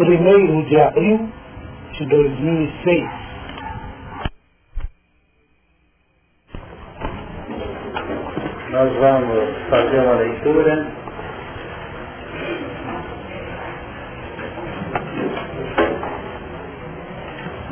[0.00, 1.28] 1 de abril
[1.92, 3.04] de 2006.
[8.70, 10.86] Nós vamos fazer uma leitura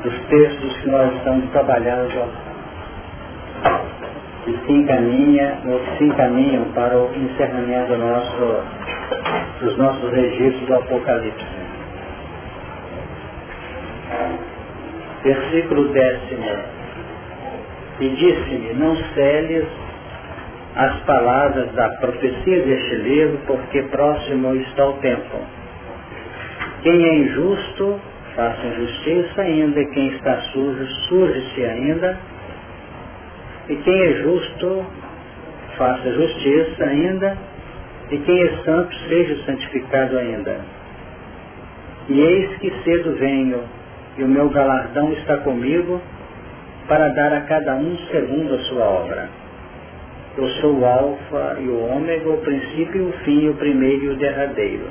[0.02, 2.46] dos textos que nós estamos trabalhando
[4.44, 8.62] que se encaminha, ou que se encaminham para o encerramento nosso,
[9.60, 11.55] dos nossos registros do Apocalipse.
[15.26, 16.46] Versículo décimo.
[17.98, 19.66] E disse-me, não celes
[20.76, 25.40] as palavras da profecia deste livro, porque próximo está o tempo.
[26.82, 28.00] Quem é injusto,
[28.36, 32.16] faça injustiça ainda, e quem está sujo, suje-se ainda,
[33.68, 34.86] e quem é justo,
[35.76, 37.36] faça justiça ainda,
[38.12, 40.60] e quem é santo, seja santificado ainda.
[42.08, 43.64] E eis que cedo venho,
[44.18, 46.00] e o meu galardão está comigo,
[46.88, 49.28] para dar a cada um segundo a sua obra.
[50.36, 54.08] Eu sou o alfa e o ômega, o princípio e o fim, o primeiro e
[54.10, 54.86] o derradeiro.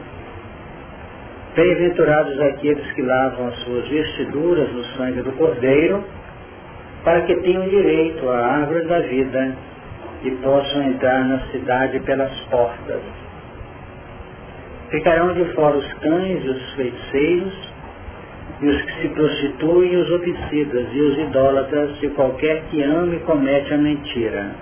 [1.55, 6.03] Bem-aventurados aqueles que lavam as suas vestiduras no sangue do Cordeiro,
[7.03, 9.55] para que tenham direito à árvore da vida
[10.23, 13.01] e possam entrar na cidade pelas portas.
[14.89, 17.74] Ficarão de fora os cães e os feiticeiros,
[18.61, 23.73] e os que se prostituem, os homicidas, e os idólatras, e qualquer que ame comete
[23.73, 24.55] a mentira.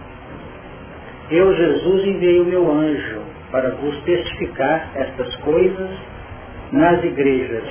[1.30, 5.90] Eu, Jesus, enviei o meu anjo para vos testificar estas coisas
[6.72, 7.64] nas igrejas.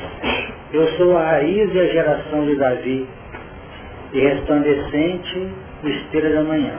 [0.72, 3.06] Eu sou a raiz e a geração de Davi,
[4.12, 5.48] e resplandecente
[5.84, 6.74] estrela da manhã.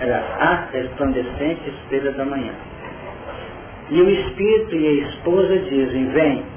[0.00, 2.52] Era a resplandecente estrela da manhã.
[3.90, 6.53] E o Espírito e a esposa dizem, vem.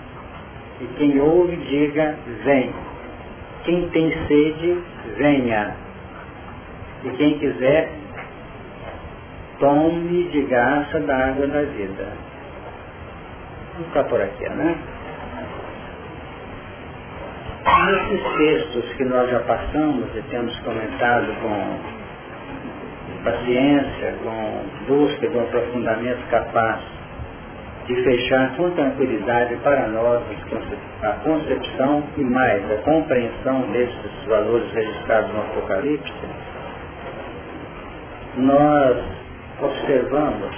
[0.79, 2.71] E quem ouve, diga, vem.
[3.63, 4.77] Quem tem sede,
[5.17, 5.75] venha.
[7.03, 7.91] E quem quiser,
[9.59, 12.13] tome de graça da água da vida.
[13.73, 14.77] Vamos ficar por aqui, né?
[17.87, 21.97] Nesses textos que nós já passamos e temos comentado com
[23.23, 26.96] paciência, com busca de um aprofundamento capaz
[27.87, 30.21] de fechar com tranquilidade para nós
[31.03, 36.13] a concepção e mais a compreensão desses valores registrados no Apocalipse,
[38.35, 38.97] nós
[39.61, 40.55] observamos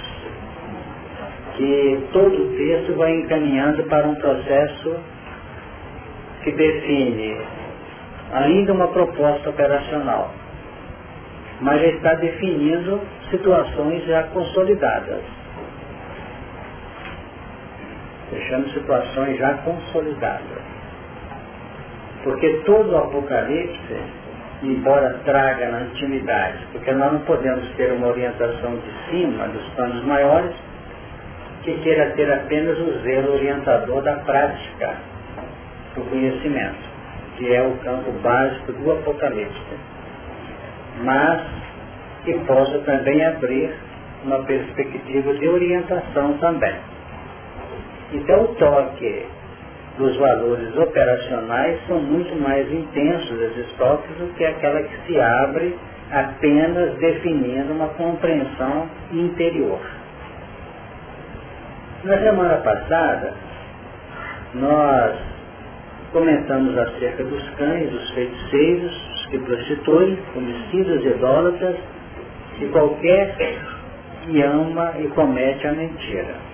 [1.56, 4.96] que todo o texto vai encaminhando para um processo
[6.42, 7.40] que define
[8.32, 10.32] ainda uma proposta operacional,
[11.60, 15.39] mas já está definindo situações já consolidadas.
[18.50, 20.58] Deixando situações já consolidadas.
[22.24, 23.96] Porque todo o Apocalipse,
[24.64, 30.04] embora traga na intimidade, porque nós não podemos ter uma orientação de cima dos planos
[30.04, 30.52] maiores,
[31.62, 34.96] que queira ter apenas o zelo orientador da prática
[35.94, 36.90] do conhecimento,
[37.36, 39.78] que é o campo básico do Apocalipse,
[41.04, 41.40] mas
[42.24, 43.72] que possa também abrir
[44.24, 46.74] uma perspectiva de orientação também.
[48.12, 49.26] Então o toque
[49.96, 55.76] dos valores operacionais são muito mais intensos esses toques do que aquela que se abre
[56.10, 59.80] apenas definindo uma compreensão interior.
[62.02, 63.34] Na semana passada,
[64.54, 65.16] nós
[66.12, 71.76] comentamos acerca dos cães, dos feiticeiros, os que prostituem, homicidas, idólatras
[72.58, 73.36] e qualquer
[74.24, 76.49] que ama e comete a mentira.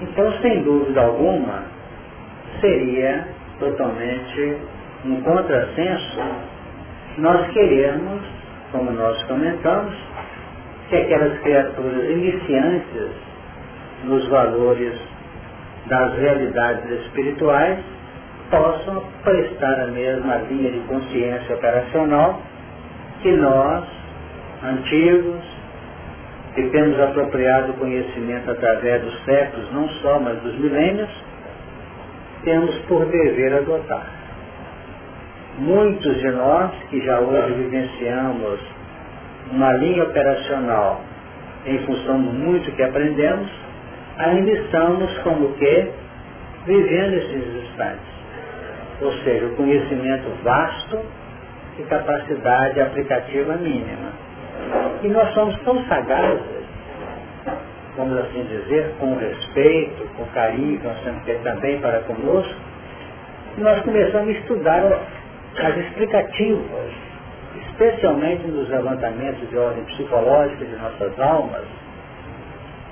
[0.00, 1.64] Então, sem dúvida alguma,
[2.60, 3.26] seria
[3.58, 4.58] totalmente
[5.04, 6.20] um contrassenso
[7.18, 8.20] nós queremos,
[8.72, 9.94] como nós comentamos,
[10.90, 13.10] que aquelas criaturas iniciantes
[14.04, 14.94] nos valores
[15.86, 17.78] das realidades espirituais
[18.50, 22.40] possam prestar a mesma linha de consciência operacional
[23.22, 23.84] que nós,
[24.62, 25.55] antigos,
[26.56, 31.08] que temos apropriado o conhecimento através dos séculos, não só, mas dos milênios,
[32.42, 34.06] temos por dever adotar.
[35.58, 38.60] Muitos de nós que já hoje vivenciamos
[39.52, 41.00] uma linha operacional
[41.64, 43.48] em função do muito que aprendemos,
[44.18, 45.92] ainda estamos como que
[46.66, 48.16] vivendo esses instantes
[49.00, 51.00] ou seja, o conhecimento vasto
[51.78, 54.25] e capacidade aplicativa mínima.
[55.02, 56.56] E nós somos tão sagazes
[57.96, 62.54] vamos assim dizer, com respeito, com carinho que nós temos que ter também para conosco,
[63.58, 64.82] nós começamos a estudar
[65.58, 66.92] as explicativas,
[67.68, 71.64] especialmente nos levantamentos de ordem psicológica de nossas almas,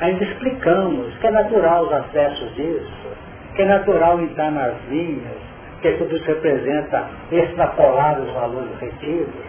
[0.01, 3.09] ainda explicamos que é natural os acessos disso,
[3.55, 5.37] que é natural entrar nas linhas,
[5.83, 9.44] que tudo isso representa extrapolar os valores retidos.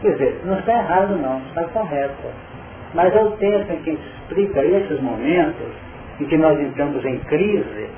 [0.00, 2.28] Quer dizer, não está errado não, está correto.
[2.94, 5.68] Mas ao tempo em que explica esses momentos
[6.20, 7.88] em que nós entramos em crise,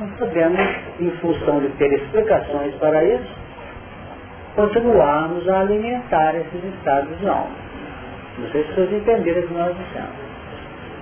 [0.00, 0.60] nós podemos,
[1.00, 3.34] em função de ter explicações para isso,
[4.54, 7.66] continuarmos a alimentar esses estados de alma.
[8.38, 10.26] Não sei se vocês entenderam o que nós dissemos.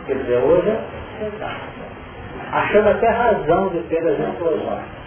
[0.07, 0.79] Quer dizer, hoje,
[2.53, 5.04] achando até razão de ter as explosões.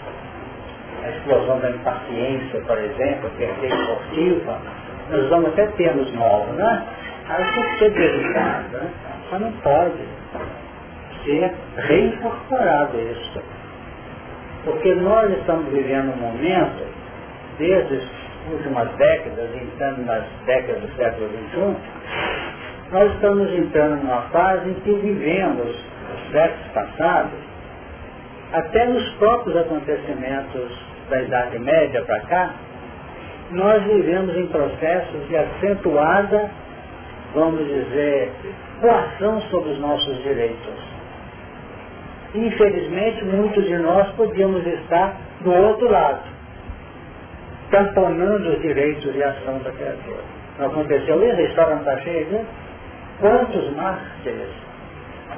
[1.03, 4.59] A explosão da impaciência, por exemplo, que é esportiva,
[5.09, 6.83] nós usamos até termos novos, né?
[7.29, 8.89] Aí tem que ser dedicado, né?
[9.31, 9.97] Mas não pode
[11.23, 13.41] ser reincorporado isso.
[14.63, 16.85] Porque nós estamos vivendo um momento,
[17.57, 18.03] desde as
[18.51, 21.75] últimas décadas, entrando nas décadas do século XXI,
[22.91, 27.39] nós estamos entrando numa fase em que vivemos os séculos passados,
[28.53, 32.54] até nos próprios acontecimentos da Idade Média para cá,
[33.51, 36.50] nós vivemos em processos de acentuada,
[37.33, 38.31] vamos dizer,
[38.81, 40.98] coação sobre os nossos direitos.
[42.36, 46.24] Infelizmente, muitos de nós podíamos estar do outro lado,
[47.71, 50.38] tamponando os direitos de ação da criatura.
[50.59, 51.39] Não aconteceu isso?
[51.39, 52.45] A história não está cheia disso?
[53.19, 54.50] Quantos mártires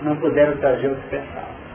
[0.01, 1.68] não puderam trazer o que pensavam?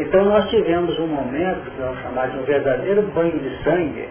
[0.00, 4.08] Então nós tivemos um momento, que vamos chamar de um verdadeiro banho de sangue,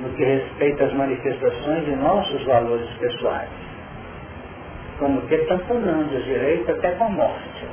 [0.00, 3.50] no que respeita às manifestações de nossos valores pessoais.
[4.98, 7.66] Como que tamponando os direitos até com a morte.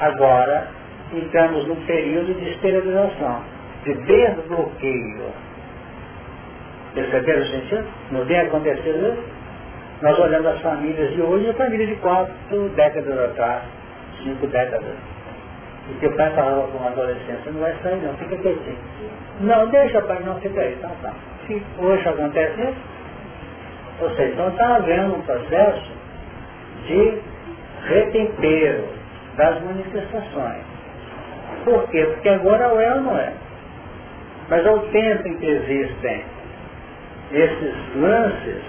[0.00, 0.68] Agora,
[1.12, 3.42] entramos num período de esterilização,
[3.84, 5.32] de desbloqueio.
[6.94, 7.86] Perceberam o sentido?
[8.10, 9.22] Não vem acontecendo isso?
[10.00, 13.64] Nós olhamos as famílias de hoje, a família de quatro décadas atrás,
[14.22, 15.17] cinco décadas.
[15.90, 18.78] E que o pai falava com uma adolescência, não vai sair não, fica quietinho.
[19.40, 21.12] Não, deixa pai, não, fica aí, então tá.
[21.46, 22.98] Se hoje acontece isso,
[24.00, 25.90] ou seja, então está havendo um processo
[26.86, 27.18] de
[27.86, 28.84] retempero
[29.36, 30.64] das manifestações.
[31.64, 32.04] Por quê?
[32.14, 33.32] Porque agora é ou não é.
[34.48, 36.24] Mas ao tempo em que existem
[37.32, 38.62] esses lances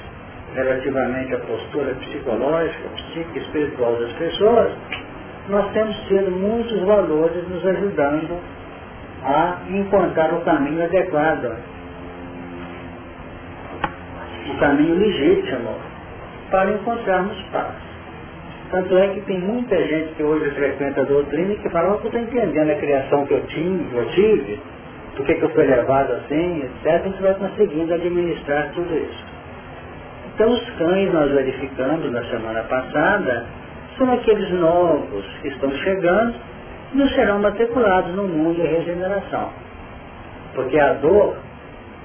[0.56, 4.74] relativamente à postura psicológica, psíquica e espiritual das pessoas,
[5.50, 8.40] nós temos tido muitos valores nos ajudando
[9.24, 11.58] a encontrar o caminho adequado,
[14.50, 15.76] o caminho legítimo
[16.52, 17.76] para encontrarmos paz.
[18.72, 21.96] Tanto é que tem muita gente que hoje frequenta a doutrina e que fala, eu
[21.96, 24.60] estou entendendo a criação que eu tive, que eu tive,
[25.16, 26.86] por que eu fui levado assim, etc.
[26.86, 29.26] A gente vai conseguindo administrar tudo isso.
[30.34, 33.46] Então os cães nós verificamos na semana passada
[34.00, 36.36] são aqueles novos que estão chegando
[36.94, 39.50] não serão matriculados no mundo de regeneração.
[40.56, 41.38] Porque a dor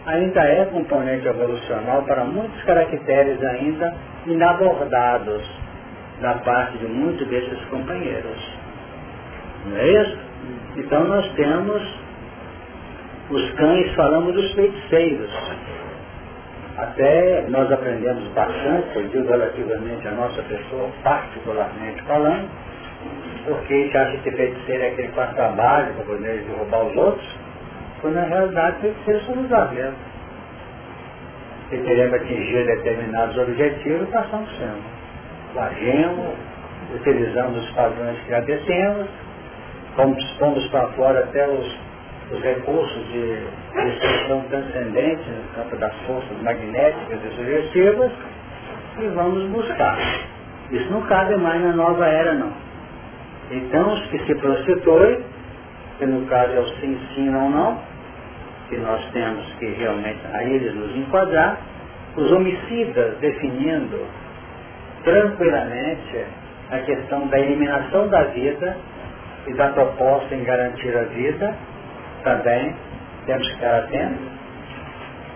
[0.05, 3.94] ainda é componente evolucional para muitos caracteres ainda
[4.26, 5.43] inabordados
[6.20, 8.52] da parte de muitos desses companheiros.
[9.67, 10.19] Não é isso?
[10.76, 11.83] Então nós temos
[13.30, 15.30] os cães, falamos dos feiticeiros,
[16.85, 22.49] até nós aprendemos bastante, eu digo relativamente a nossa pessoa, particularmente falando,
[23.45, 26.97] porque a gente acha que feiticeiro é aquele que faz trabalho para poder derrubar os
[26.97, 27.38] outros,
[28.00, 30.14] quando na realidade feiticeiro somos nós mesmos.
[31.71, 34.95] Se queremos atingir determinados objetivos, passamos sendo.
[35.57, 36.35] Agimos,
[36.95, 39.09] utilizamos os padrões que já descemos,
[39.97, 41.84] pomos para fora até os
[42.31, 43.38] os recursos de
[43.76, 48.12] expressão transcendente no campo das forças magnéticas e sugestivas
[49.00, 49.99] e vamos buscar.
[50.71, 52.52] Isso não cabe mais na nova era, não.
[53.50, 55.21] Então, os que se prostituem,
[55.99, 57.78] que no caso é o sim, sim, não, não,
[58.69, 61.59] que nós temos que realmente a eles nos enquadrar,
[62.16, 64.00] os homicidas definindo
[65.02, 66.25] tranquilamente
[66.71, 68.76] a questão da eliminação da vida
[69.47, 71.54] e da proposta em garantir a vida,
[72.25, 72.75] também
[73.26, 74.35] temos que estar atentos.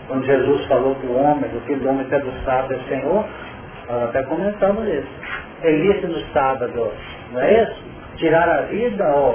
[0.08, 3.24] Quando Jesus falou que o homem, o filho do homem é do sábado é Senhor,
[3.88, 5.08] nós até comentamos isso.
[5.62, 6.92] Elícia no sábado,
[7.32, 7.82] não é isso?
[8.16, 9.34] Tirar a vida ou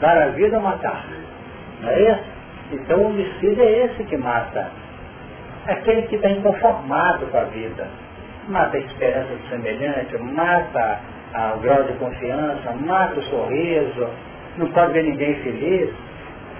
[0.00, 1.04] dar a vida ou matar.
[1.80, 2.24] Não é isso?
[2.72, 4.68] Então o homicídio é esse que mata.
[5.66, 7.86] É aquele que está inconformado com a vida.
[8.48, 11.00] mata a esperança do semelhante, mata
[11.56, 14.08] o grau de confiança, mata o sorriso,
[14.56, 15.90] não pode ver ninguém feliz,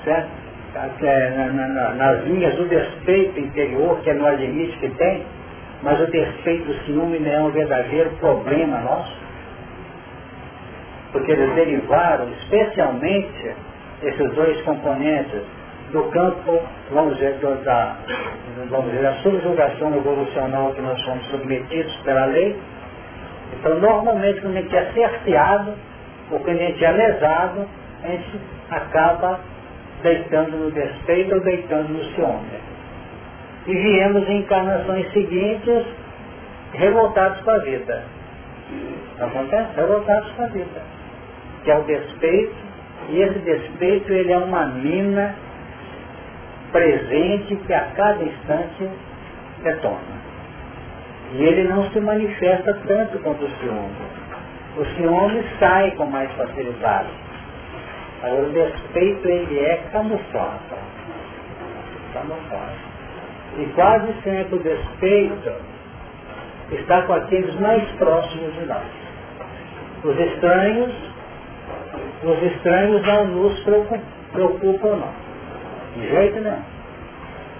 [0.05, 0.29] certo?
[0.75, 5.25] Na, na, nas linhas do despeito interior, que não admite que tem,
[5.83, 9.17] mas o despeito do ciúme não é um verdadeiro problema nosso.
[11.13, 13.55] Porque eles derivaram especialmente
[14.03, 15.43] esses dois componentes
[15.93, 17.97] do campo, vamos dizer, da,
[18.69, 22.57] vamos dizer, da subjugação evolucional que nós somos submetidos pela lei.
[23.53, 25.75] Então, normalmente, quando a gente é cerceado,
[26.33, 27.69] ou quando a gente é lesado,
[28.03, 29.39] a gente acaba
[30.05, 32.61] deitando no despeito ou deitando no ciúme.
[33.67, 35.87] E viemos em encarnações seguintes
[36.75, 38.05] revoltados com a vida.
[39.19, 39.75] Não acontece?
[39.75, 40.83] Revoltados com a vida.
[41.65, 42.55] Que é o despeito,
[43.09, 45.35] e esse despeito ele é uma mina
[46.71, 48.91] presente que a cada instante
[49.63, 50.25] detona.
[51.33, 53.95] E ele não se manifesta tanto quanto o ciúme.
[54.77, 57.24] O ciúme sai com mais facilidade.
[58.25, 60.59] Agora o despeito ele é camuflado.
[62.15, 62.73] Camuflado.
[63.59, 65.53] E quase sempre o despeito
[66.73, 68.83] está com aqueles mais próximos de nós.
[70.05, 70.95] Os estranhos,
[72.23, 73.61] os estranhos não nos
[74.33, 75.13] preocupam, não.
[75.95, 76.63] De jeito nenhum.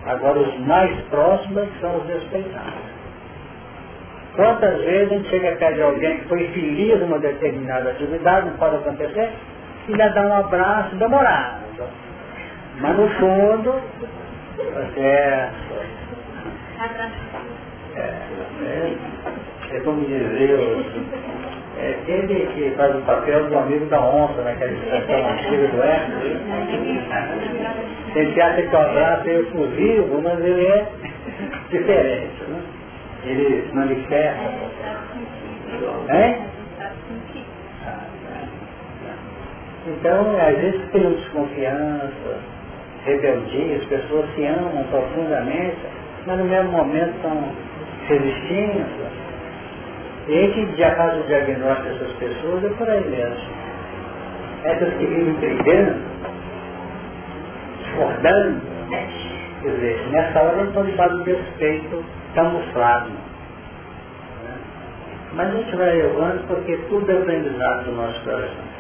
[0.07, 2.95] Agora os mais próximos são os despeitados.
[4.35, 8.57] Quantas vezes a gente chega perto de alguém que foi feliz numa determinada atividade, não
[8.57, 9.31] pode acontecer,
[9.89, 11.65] lhe dá um abraço demorado.
[12.81, 13.75] Mas no fundo,
[14.97, 15.49] é,
[17.97, 18.13] é,
[18.63, 18.97] é,
[19.71, 20.59] é como dizer,
[21.79, 25.83] é aquele que faz o papel do amigo da onça, naquela né, expressão antiga do
[25.83, 26.39] Hércules.
[28.17, 30.87] Ele acha que o abraço é exclusivo, mas ele é
[31.71, 32.43] diferente.
[32.49, 32.63] Né?
[33.25, 34.51] Ele se manifesta.
[36.11, 36.54] Hein?
[39.87, 42.41] Então, às vezes tem desconfiança,
[43.05, 45.77] rebeldia, as pessoas se amam profundamente,
[46.27, 47.53] mas no mesmo momento estão
[48.09, 49.15] resistindo.
[50.27, 53.65] E aí que já faz o diagnóstico dessas pessoas é por aí mesmo.
[54.65, 56.01] Essas que vivem brigando,
[57.83, 63.11] discordando, quer dizer, nessa hora não estão debaixo do respeito camuflado.
[63.11, 64.57] Né?
[65.35, 68.74] Mas a gente vai levando porque tudo é aprendizado do nosso coração.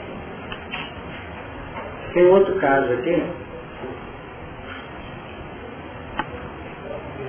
[2.14, 3.24] Tem outro caso aqui,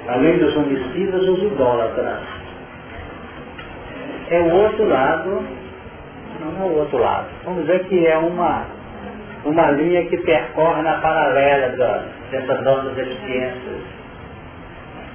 [0.07, 2.19] além dos homicidas, os idólatras.
[4.29, 5.43] É o outro lado,
[6.39, 7.27] não é o outro lado.
[7.43, 8.65] Vamos dizer que é uma,
[9.43, 13.81] uma linha que percorre na paralela da, dessas nossas deficiências.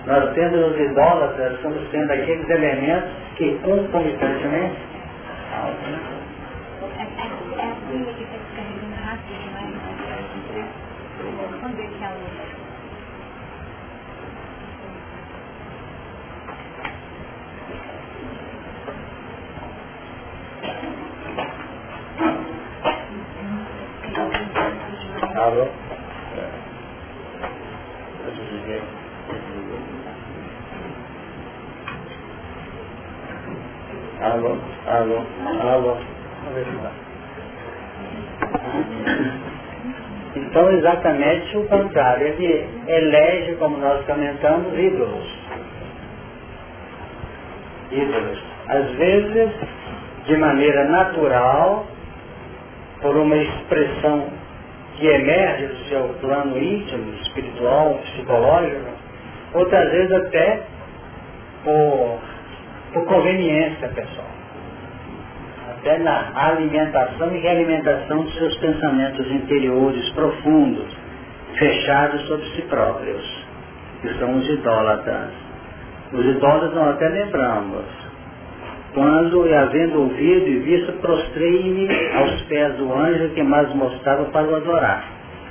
[0.04, 4.76] Nós temos os idólatras, estamos tendo aqueles elementos que concomitantemente.
[25.40, 25.66] Alô?
[34.20, 34.56] Alô?
[34.86, 35.18] Alô?
[35.62, 35.96] Alô?
[40.36, 42.26] Então, exatamente o contrário.
[42.26, 45.38] Ele elege, como nós comentamos, ídolos.
[47.90, 48.44] Ídolos.
[48.68, 49.50] Às vezes,
[50.26, 51.86] de maneira natural,
[53.00, 54.39] por uma expressão
[55.00, 58.90] que emerge do seu plano íntimo, espiritual, psicológico,
[59.54, 60.62] outras vezes até
[61.64, 62.18] por,
[62.92, 64.28] por conveniência pessoal.
[65.70, 70.94] Até na alimentação e realimentação dos seus pensamentos interiores profundos,
[71.58, 73.46] fechados sobre si próprios,
[74.02, 75.30] que são os idólatras.
[76.12, 77.86] Os idólatras nós até lembramos,
[78.94, 84.46] quando, e havendo ouvido e visto, prostrei-me aos pés do anjo que mais mostrava para
[84.46, 85.04] o adorar.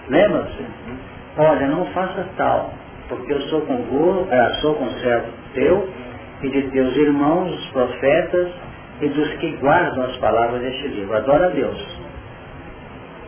[0.10, 0.66] Lembra-se?
[1.38, 2.74] Olha, não faça tal,
[3.08, 5.90] porque eu sou com é, sou conservo teu
[6.42, 8.50] e de teus irmãos, os profetas,
[9.02, 11.16] e dos que guardam as palavras deste livro.
[11.16, 12.00] Adora a Deus.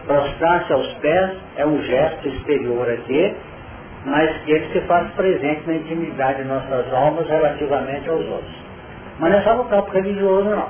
[0.06, 3.34] Prostrar-se aos pés é um gesto exterior aqui,
[4.06, 8.61] mas que ele se faz presente na intimidade de nossas almas relativamente aos outros.
[9.22, 10.68] Mas não é só no campo religioso, não.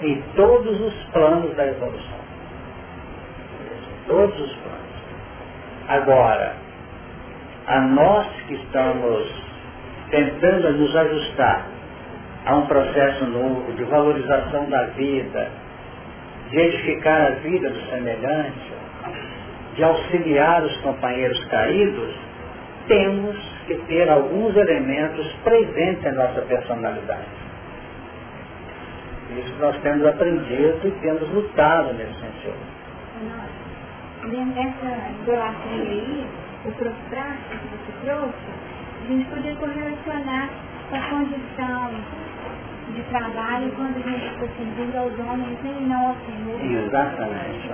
[0.00, 2.18] Em todos os planos da evolução.
[4.06, 4.86] Todos os planos.
[5.86, 6.54] Agora,
[7.66, 9.28] a nós que estamos
[10.10, 11.66] tentando nos ajustar
[12.46, 15.50] a um processo novo de valorização da vida,
[16.48, 18.72] de edificar a vida do semelhante,
[19.74, 22.14] de auxiliar os companheiros caídos,
[22.88, 27.26] temos que ter alguns elementos presentes em nossa personalidade.
[29.38, 32.56] Isso nós temos aprendido e temos lutado nesse sentido.
[34.22, 36.26] Dentro dessa idolatria aí,
[36.64, 38.34] o prostrato que você trouxe,
[39.02, 40.48] a gente poderia correlacionar
[40.88, 41.90] com a condição
[42.94, 46.84] de trabalho quando a gente está servindo aos homens e não ao Senhor.
[46.84, 47.70] Exatamente.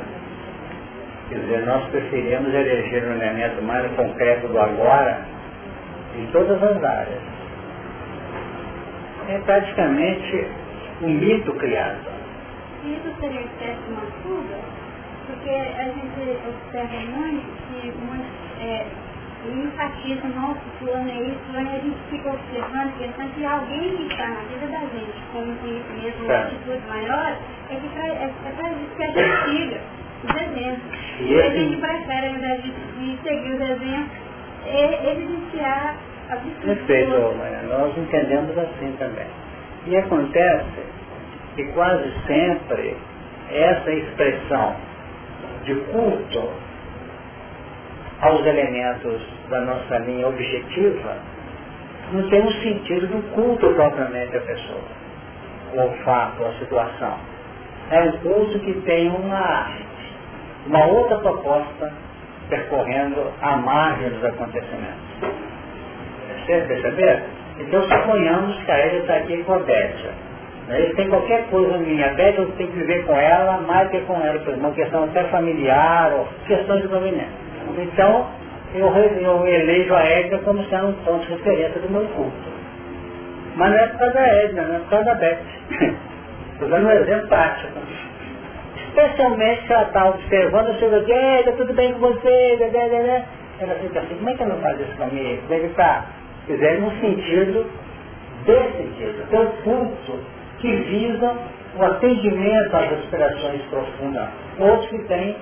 [1.28, 5.22] Quer dizer, nós preferimos eleger um elemento mais concreto do agora
[6.16, 7.23] em todas as áreas.
[9.28, 10.47] É praticamente
[11.02, 12.00] um mito criado.
[12.85, 14.59] Isso seria certo uma fuga,
[15.26, 18.26] porque a gente observa muito que muito,
[18.61, 18.87] é,
[19.49, 23.97] enfatiza, nossa, fulano é isso, fulano é a gente fica observando a questão que alguém
[23.97, 27.37] que está na vida da gente com um conhecimento, uma atitude maior,
[27.71, 29.81] é que traz, é, é pra isso que a gente siga
[30.25, 31.02] os exemplos.
[31.21, 34.31] E a gente prefere, ao invés de, de seguir os exemplos,
[34.72, 35.96] é evidenciar
[36.30, 36.66] a virtude.
[36.66, 37.12] Perfeito,
[37.68, 39.26] nós entendemos assim também.
[39.86, 40.82] E acontece
[41.56, 42.96] que quase sempre
[43.50, 44.76] essa expressão
[45.64, 46.48] de culto
[48.20, 51.16] aos elementos da nossa linha objetiva
[52.12, 54.82] não tem um sentido do culto propriamente à pessoa,
[55.74, 57.18] ou fato, a situação.
[57.90, 59.70] É um culto que tem uma,
[60.66, 61.92] uma outra proposta
[62.52, 65.32] percorrendo a margem dos acontecimentos.
[66.44, 67.23] Você perceber?
[67.59, 70.11] Então suponhamos que a Ela está aqui com a Bétia.
[70.68, 74.21] Ele tem qualquer coisa minha, a eu tenho que viver com ela mais que com
[74.21, 77.32] ela, por uma questão até familiar ou questão de conveniência.
[77.78, 78.26] Então,
[78.75, 82.52] eu, eu elejo a Edna como sendo um ponto de referência do meu culto.
[83.56, 85.38] Mas não é por causa da Edna, não é por causa da Beth.
[86.54, 87.78] Estou dando um exemplo prático.
[88.94, 93.02] Especialmente se ela está observando, eu chego aqui, Edna, tudo bem com você, blá, blá,
[93.02, 93.22] blá.
[93.58, 95.42] ela fica assim, como é que ela não faz isso comigo?
[95.48, 96.07] Deve estar,
[96.46, 97.66] quiser, no sentido
[98.44, 100.18] desse sentido, tem culto
[100.59, 101.37] que visa
[101.78, 104.28] o atendimento às aspirações profundas.
[104.59, 105.37] Outros que têm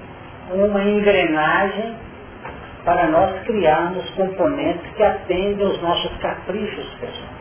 [0.53, 1.97] uma engrenagem
[2.85, 7.41] para nós criarmos componentes que atendem aos nossos caprichos pessoais.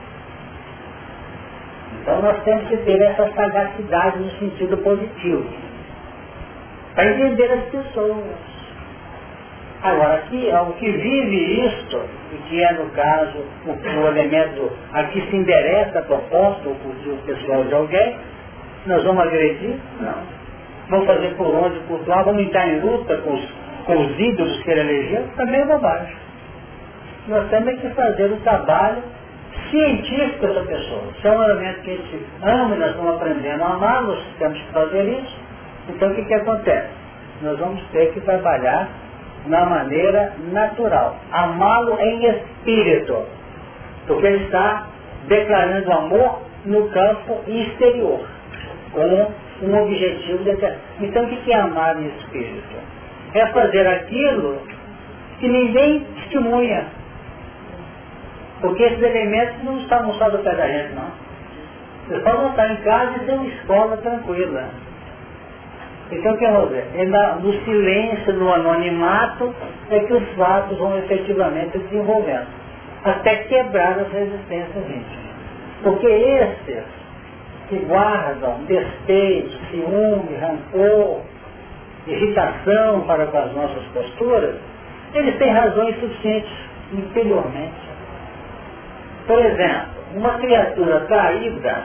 [2.02, 5.69] Então nós temos que ter essa sagacidade no sentido positivo,
[6.96, 8.60] para entender as pessoas.
[9.82, 12.02] Agora, aqui, o que vive isto,
[12.34, 16.76] e que é no caso o, o elemento a que se endereça a proposta, o
[16.76, 18.18] cultivo pessoal de alguém,
[18.86, 19.76] nós vamos agredir?
[20.02, 20.40] Não.
[20.90, 24.62] Vamos fazer por onde, por lá, vamos entrar em luta com os com os ídolos
[24.62, 26.16] que ele elegeu, também é bobagem.
[27.28, 29.02] Nós temos que fazer o trabalho
[29.72, 31.04] científico dessa pessoa.
[31.20, 34.60] Se é um elemento que a gente ama, nós vamos aprendendo a amar, nós temos
[34.62, 35.49] que fazer isso.
[35.90, 36.90] Então o que, que acontece?
[37.42, 38.90] Nós vamos ter que trabalhar
[39.46, 41.18] na maneira natural.
[41.32, 43.26] Amá-lo em espírito.
[44.08, 44.88] Porque ele está
[45.28, 48.22] declarando amor no campo exterior,
[48.92, 49.32] com
[49.66, 50.82] um objetivo determinado.
[51.02, 53.00] Então o que é amar em espírito?
[53.34, 54.62] é fazer aquilo
[55.40, 56.86] que ninguém testemunha.
[58.62, 61.30] Porque esses elementos não estavam só do pé da gente, não.
[62.10, 64.70] Eles podem estar em casa e ter uma escola tranquila.
[66.12, 66.86] Então, o que vamos ver?
[66.96, 69.54] É no silêncio, no anonimato,
[69.92, 72.48] é que os fatos vão efetivamente desenvolvendo.
[73.04, 75.30] Até quebrar as resistências íntimas.
[75.84, 76.84] Porque esses
[77.70, 81.22] que guardam despeito, ciúme, rancor,
[82.08, 84.56] irritação para com as nossas posturas,
[85.14, 86.52] eles têm razões suficientes
[86.92, 87.90] interiormente.
[89.28, 91.84] Por exemplo, uma criatura traída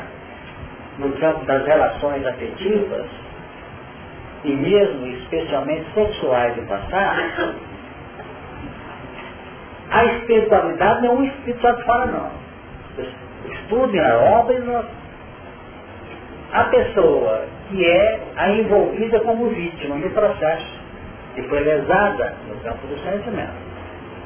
[0.98, 3.06] no campo das relações afetivas,
[4.44, 7.16] e mesmo especialmente sexuais de passar,
[9.90, 12.30] a espiritualidade não é um espírito lá de fora não.
[13.50, 14.86] Estudem a obra e nós
[16.54, 20.80] a pessoa que é a envolvida como vítima no processo,
[21.34, 23.54] que foi lesada no campo do sentimento,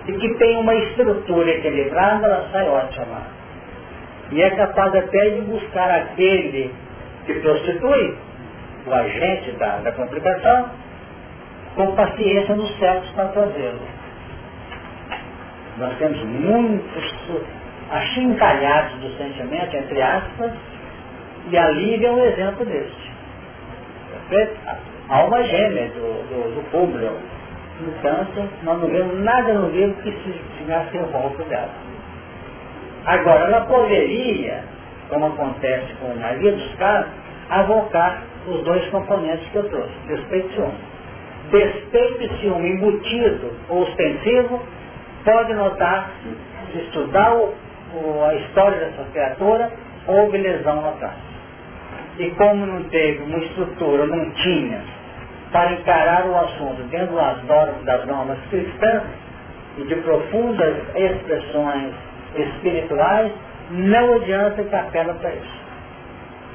[0.07, 3.23] e que tem uma estrutura equilibrada, ela sai ótima.
[4.31, 6.75] E é capaz até de buscar aquele
[7.25, 8.15] que prostitui,
[8.89, 10.71] o agente da, da complicação,
[11.75, 13.81] com paciência no sexo para fazê-lo.
[15.79, 17.15] Nós temos muitos
[17.91, 20.53] achincalhados do sentimento, entre aspas,
[21.51, 23.09] e a Lívia é um exemplo deste.
[25.09, 27.17] A alma gêmea do, do, do público.
[27.81, 31.71] Entanto, nós não vemos nada no livro que se chegasse o volta dela.
[33.07, 34.65] Agora, ela poderia
[35.09, 37.11] como acontece com a maioria dos casos,
[37.49, 40.79] avocar os dois componentes que eu trouxe, despeito e ciúme.
[41.51, 44.61] Despeito e ciúme embutido ou ostensivo,
[45.25, 46.11] pode notar,
[46.73, 47.55] se estudar o,
[47.95, 49.71] o, a história dessa criatura,
[50.07, 51.29] houve lesão no traço.
[52.19, 54.83] E como não teve uma estrutura, não tinha,
[55.53, 59.03] para encarar o assunto dentro das normas, das normas cristãs
[59.79, 61.95] e de profundas expressões
[62.35, 63.33] espirituais,
[63.71, 65.68] não adianta que apela para isso.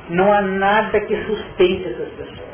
[0.09, 2.53] Não há nada que sustente essas pessoas.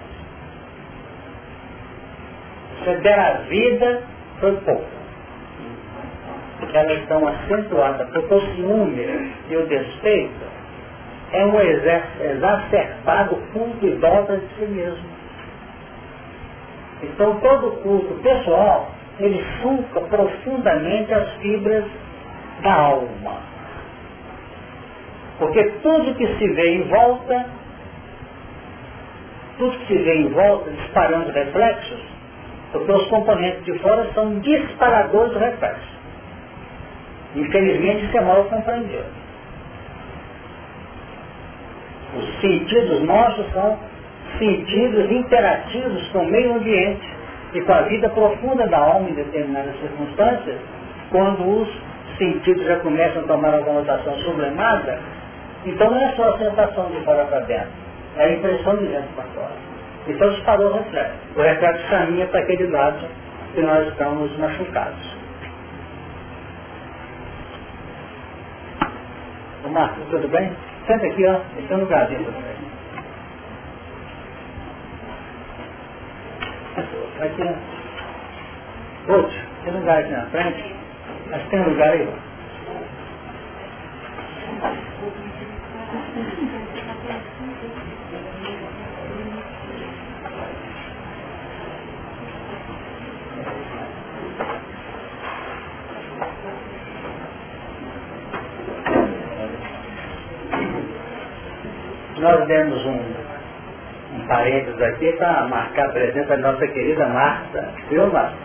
[2.84, 4.04] Se der a vida,
[4.40, 5.00] foi pouco.
[6.74, 10.46] Elas estão acentuadas, porque o ciúme e o despeito
[11.32, 15.10] é um exacerbado culto idólatra de si mesmo.
[17.02, 21.86] Então todo culto pessoal, ele suca profundamente as fibras
[22.62, 23.49] da alma.
[25.40, 27.46] Porque tudo que se vê em volta,
[29.58, 32.02] tudo que se vê em volta disparando reflexos,
[32.74, 36.00] porque os componentes de fora são disparadores de reflexos.
[37.36, 39.06] Infelizmente isso é mal compreendido.
[42.18, 43.80] Os sentidos nossos são
[44.40, 47.08] sentidos interativos com o meio ambiente
[47.54, 50.60] e com a vida profunda da alma em determinadas circunstâncias,
[51.12, 51.70] quando os
[52.18, 55.00] sentidos já começam a tomar uma conotação sublimada,
[55.66, 57.72] então não é só a sensação de fora para dentro,
[58.18, 59.54] é a impressão de dentro para fora.
[60.08, 61.14] Então disparou o reflexo.
[61.36, 63.08] O reflexo caminha para aquele lado
[63.54, 65.18] que nós estamos machucados.
[69.66, 70.52] O Marcos, tudo bem?
[70.88, 71.42] Senta aqui, ó.
[71.60, 72.60] Esse é um lugarzinho para.
[77.26, 79.14] Aqui, ó.
[79.14, 80.76] Outro, tem lugar aqui na frente.
[81.30, 82.30] Mas tem um lugar aí, ó.
[102.20, 103.00] Nós demos um,
[104.14, 107.74] um parênteses aqui para marcar a presença da nossa querida Marta.
[107.90, 108.36] Viu, Marta?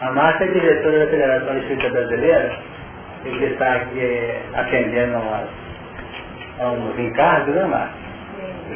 [0.00, 2.60] A Marta é diretora da Federação Espírita Brasileira
[3.24, 5.67] e que está aqui atendendo a
[6.66, 7.94] uns encargos, né, Marta?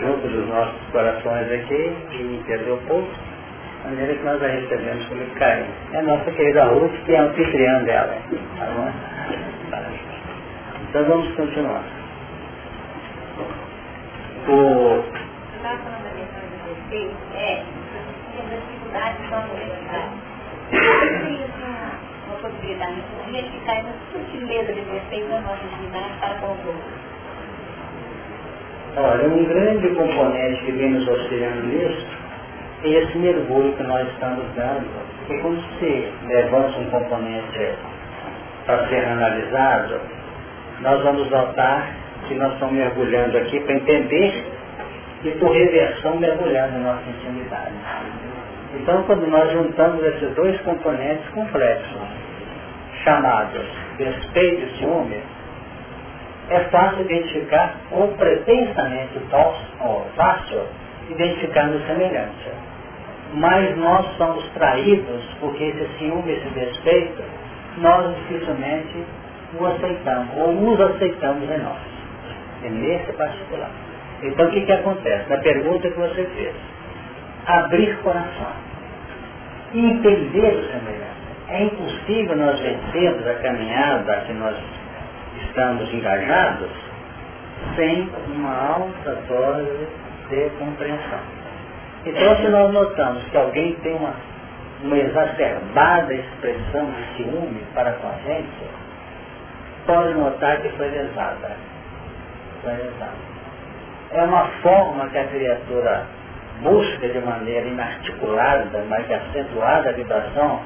[0.01, 5.15] Junto dos nossos corações aqui e entendeu pouco, de maneira que nós a recebemos com
[5.17, 5.75] muito carinho.
[5.93, 8.17] É a nossa querida Ruth, que é anfitriã dela.
[8.59, 8.93] Tá bom?
[10.89, 11.83] Então vamos continuar
[14.49, 15.03] o...
[15.53, 15.59] De
[26.23, 27.12] a para.
[28.95, 32.07] Olha, um grande componente que vem nos auxiliando nisso
[32.85, 34.87] é esse mergulho que nós estamos dando.
[35.19, 37.75] Porque quando se levanta um componente
[38.67, 40.01] para ser analisado,
[40.81, 41.89] nós vamos notar
[42.29, 44.45] que nós estamos mergulhando aqui para entender
[45.25, 47.73] e por reversão mergulhar na nossa intimidade.
[48.75, 52.03] Então quando nós juntamos esses dois componentes complexos,
[53.05, 53.67] chamados
[53.99, 55.23] respeito e ciúme,
[56.53, 59.19] é fácil identificar, ou pretensamente
[59.81, 60.61] ou fácil,
[61.11, 62.53] identificarmos semelhança.
[63.35, 67.23] Mas nós somos traídos porque esse ciúme, esse despeito,
[67.79, 69.05] nós dificilmente
[69.59, 71.79] o aceitamos, ou os aceitamos em nós.
[72.65, 73.71] É nesse particular.
[74.23, 75.29] Então o que, que acontece?
[75.31, 76.55] Na pergunta que você fez,
[77.47, 78.53] abrir coração,
[79.75, 81.13] entender o semelhante.
[81.49, 84.57] É impossível nós vencermos a caminhada que nós
[85.47, 86.71] estamos engajados
[87.77, 89.89] sem uma alta dose
[90.29, 91.21] de compreensão.
[92.05, 94.15] Então se nós notamos que alguém tem uma,
[94.83, 98.71] uma exacerbada expressão de ciúme para com a gente,
[99.87, 101.73] pode notar que foi lesada
[104.13, 106.07] é uma forma que a criatura
[106.63, 110.61] busca de maneira inarticulada, mas acentuada a vibração,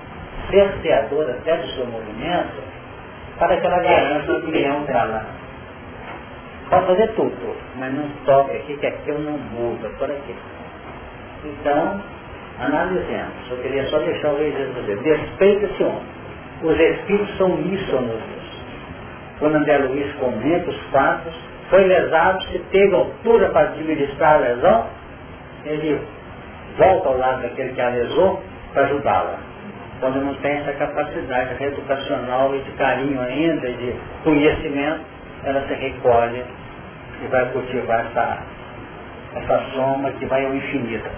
[0.50, 2.62] cerceadora até do seu movimento,
[3.38, 5.24] para que ela garanta a opinião dela.
[6.70, 10.34] Pode fazer tudo, mas não toque aqui, que aqui eu não mudo, por aqui.
[11.44, 12.00] Então,
[12.58, 13.50] analisemos.
[13.50, 16.02] Eu queria só deixar o exemplo dizer, despeita esse homem.
[16.62, 18.22] Os espíritos são uníssonos.
[19.38, 21.34] Quando André Luiz comenta os fatos,
[21.68, 24.86] foi lesado, se teve altura para administrar a lesão,
[25.64, 26.00] ele
[26.78, 29.38] volta ao lado daquele que a lesou para ajudá-la.
[30.00, 35.00] Quando não tem essa capacidade educacional e de carinho ainda, e de conhecimento,
[35.44, 36.44] ela se recolhe
[37.18, 38.38] que vai cultivar essa,
[39.36, 41.08] essa soma que vai ao infinito.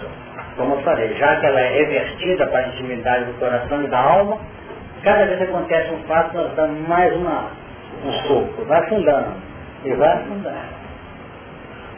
[0.56, 3.98] Como eu falei, já que ela é revertida para a intimidade do coração e da
[3.98, 4.38] alma,
[5.02, 7.50] cada vez que acontece um fato, nós damos mais uma,
[8.04, 9.34] um soco, vai afundando,
[9.84, 10.78] e vai afundando.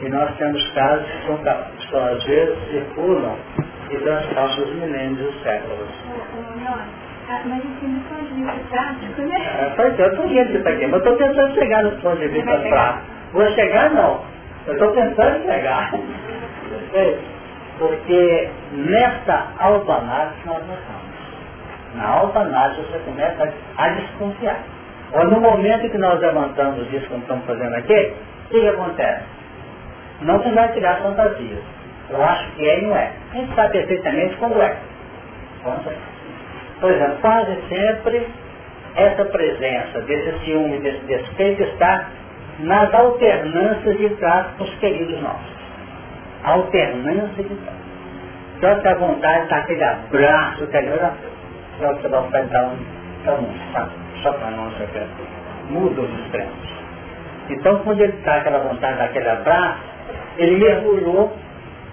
[0.01, 3.35] E nós temos casos que são às vezes circulam
[3.91, 5.89] e transportam os milênios e os séculos.
[7.29, 9.37] Ah, mas assim, do ponto de vista prático, né?
[9.37, 13.05] É, eu estou indo isso aqui, mas estou tentando chegar no ponto de vista prático.
[13.33, 14.21] Vou chegar não.
[14.67, 15.91] Eu estou tentando chegar.
[17.79, 21.95] Porque nessa autoanálise nós não estamos.
[21.95, 24.59] Na autoanálise você começa a desconfiar.
[25.13, 28.13] Ou no momento que nós levantamos isso como estamos fazendo aqui,
[28.45, 29.23] o que, que acontece?
[30.21, 31.80] Não se vai tirar fantasias.
[32.11, 33.11] Eu acho que é e não é.
[33.31, 34.75] A gente sabe perfeitamente quando é.
[36.81, 38.27] Por exemplo, quase sempre
[38.95, 42.09] essa presença desse ciúme, desse despeito está
[42.59, 45.61] nas alternâncias de trato com os queridos nossos.
[46.43, 47.81] Alternância de trato.
[48.59, 51.31] Só que a vontade está aquele abraço, aquele oração.
[51.79, 52.77] Só que você vai dar um,
[53.25, 54.73] dar um saco, só para nós.
[55.69, 56.71] Muda os extremos.
[57.49, 59.79] Então, quando ele está aquela vontade daquele abraço,
[60.37, 61.33] ele mergulhou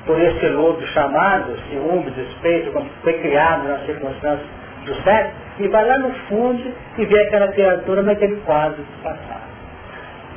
[0.08, 4.48] por esse lodo chamado ciúme, despeito, como foi criado nas circunstâncias
[4.86, 9.48] do século, e vai lá no fundo e vê aquela criatura naquele quadro passado.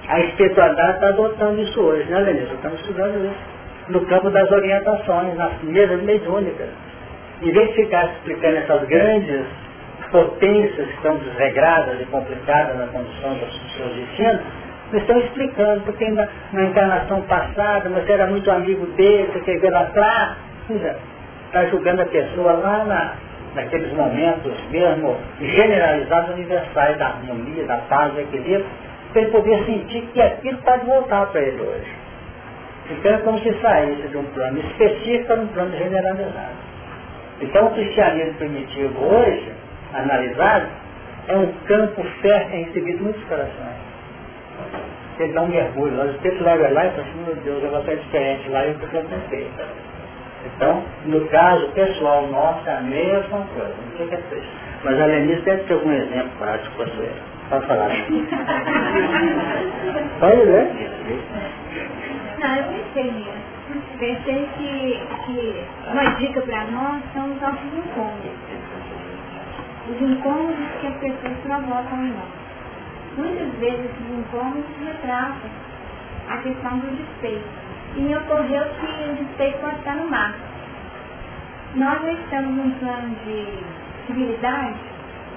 [0.10, 2.55] A espiritualidade está adotando isso hoje, né, Lenilson?
[2.55, 3.91] Estamos estudando isso.
[3.91, 6.67] No campo das orientações, nas mesas mediúnicas.
[7.41, 9.45] Em vez de ficar explicando essas grandes
[10.12, 14.41] potências que estão desregradas e complicadas na condução dos seus destinos,
[14.97, 19.71] estão explicando, porque na, na encarnação passada você era muito amigo dele, você quer ver
[19.71, 20.36] lá atrás,
[21.47, 23.13] está julgando a pessoa lá na,
[23.56, 28.65] naqueles momentos mesmo generalizados universais da harmonia, da paz, do equilíbrio,
[29.12, 31.91] para ele poder sentir que aquilo pode voltar para ele hoje.
[32.89, 36.56] Então é como se saísse de um plano específico para um plano generalizado.
[37.41, 39.51] Então o cristianismo primitivo hoje,
[39.93, 40.67] analisado,
[41.27, 43.81] é um campo fértil em recebido muitos corações.
[45.21, 47.79] Ele dá um mergulho lá, o texto leva lá e fala assim, meu Deus, ela
[47.81, 48.89] está diferente lá e eu estou
[50.55, 53.71] Então, no caso pessoal nosso, é a mesma coisa.
[53.71, 54.19] O que é
[54.84, 57.12] Mas a Lenice deve ter algum exemplo prático para você.
[57.51, 57.91] Pode falar.
[60.19, 60.67] Pode ver.
[62.39, 63.51] Não, eu pensei nisso.
[63.99, 68.31] Pensei que, que uma dica para nós são os nossos incômodos.
[69.88, 72.40] Os incômodos que as pessoas provocam em nós.
[73.17, 75.50] Muitas vezes esses incômodos retratam
[76.30, 77.50] a questão do despeito.
[77.95, 80.34] E me ocorreu que o despeito pode estar no mar.
[81.76, 83.47] Nós estamos num plano de
[84.08, 84.80] civilidade,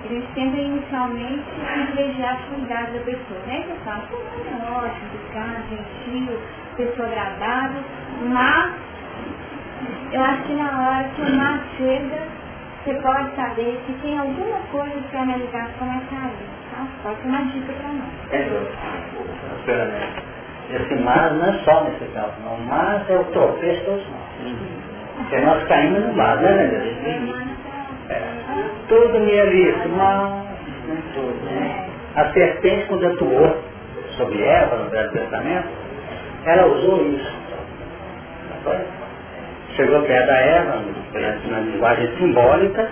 [0.04, 3.40] eles tendem inicialmente a privilegiar a qualidade da pessoa.
[3.46, 3.64] Né?
[3.66, 6.40] Você fala, é ótimo, educado, gentil,
[6.76, 7.82] pessoa agradável,
[8.28, 8.74] mas
[10.12, 12.28] eu acho que na hora que o mar chega,
[12.84, 16.18] você pode saber que tem alguma coisa para analisar como é que é
[16.74, 17.14] Tá?
[17.14, 18.10] Ser uma dica para nós.
[19.68, 22.54] É, esse mar não é só nesse caso, não.
[22.54, 24.24] O mar é o tropeço dos nós.
[25.16, 26.94] Porque nós caímos no mar, né, né?
[28.08, 28.20] É.
[28.88, 30.46] Tudo me é lícito, mas
[30.88, 31.44] nem tudo.
[31.44, 31.86] Né?
[32.16, 33.62] A serpente, quando atuou
[34.16, 35.68] sobre Eva no Velho Testamento,
[36.44, 37.32] ela usou isso.
[39.76, 40.82] Chegou perto da Eva,
[41.50, 42.88] na linguagem simbólica,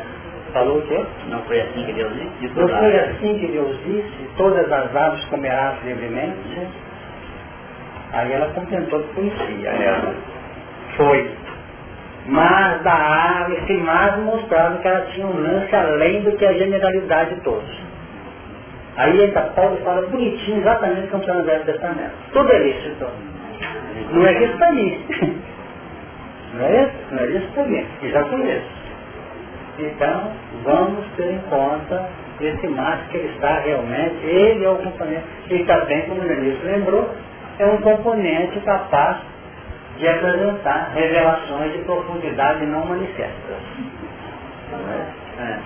[0.53, 1.05] falou o quê?
[1.29, 2.55] Não foi assim que Deus disse?
[2.55, 6.69] Não foi assim que Deus disse, todas as aves comerás livremente.
[8.13, 10.15] Aí ela contentou que conhecia ela.
[10.97, 11.31] Foi.
[12.27, 16.53] Mas da ave, esse mas mostrava que ela tinha um lance além do que a
[16.53, 17.83] generalidade de todos.
[18.97, 22.13] Aí ainda Paulo fala bonitinho exatamente como está no Velho Testamento.
[22.33, 23.07] Tudo é lícito.
[24.13, 25.05] Não é isso para mim.
[26.55, 26.93] Não é isso?
[27.11, 27.87] Não é isso para mim.
[28.03, 28.82] E já conheço.
[29.83, 30.33] Então,
[30.65, 32.09] vamos ter em conta
[32.41, 36.67] esse macho que ele está realmente, ele é o componente, e também, como o ministro
[36.67, 37.11] lembrou,
[37.59, 39.19] é um componente capaz
[39.99, 43.57] de apresentar revelações de profundidade não manifestas.
[45.39, 45.43] É.
[45.43, 45.59] É.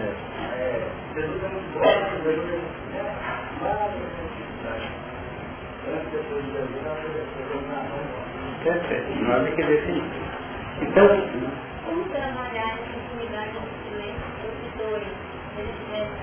[0.00, 1.84] Jesus é muito bom,
[2.24, 2.80] Jesus é muito
[8.64, 10.04] Perfeito, nós é que definir.
[10.82, 11.08] Então,
[11.84, 15.08] como trabalhar essa intimidade do silêncio dos dois?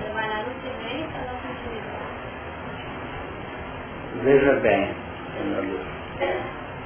[0.02, 2.18] Trabalhar o silêncio ou a intimidade?
[4.22, 4.94] Veja bem,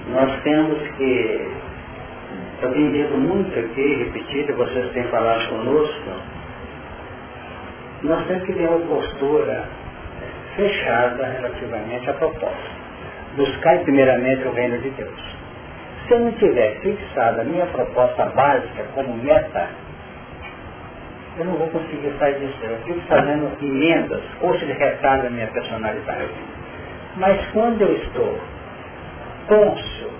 [0.09, 1.51] Nós temos que,
[2.63, 6.11] eu tenho dito muito aqui, repetido, vocês têm falado conosco,
[8.03, 9.65] nós temos que ter uma postura
[10.57, 12.83] fechada relativamente à proposta.
[13.37, 15.37] Buscar primeiramente o reino de Deus.
[16.07, 19.69] Se eu não tiver fixada a minha proposta básica como meta,
[21.39, 22.59] eu não vou conseguir sair disso.
[22.63, 26.29] Eu fico fazendo emendas, coxa de retalho da minha personalidade.
[27.17, 28.39] Mas quando eu estou
[29.47, 30.11] cônscio,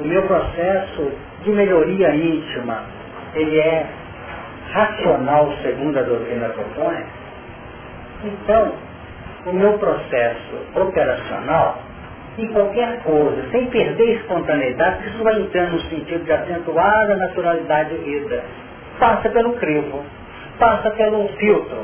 [0.00, 2.84] o meu processo de melhoria íntima,
[3.34, 3.86] ele é
[4.72, 7.04] racional segundo a doutrina propõe,
[8.24, 8.72] então
[9.46, 11.78] o meu processo operacional
[12.38, 17.90] em qualquer coisa, sem perder espontaneidade, isso vai entrando no sentido de acentuar a naturalidade
[17.90, 18.44] de vida.
[18.98, 20.04] Passa pelo crivo,
[20.58, 21.78] passa pelo filtro.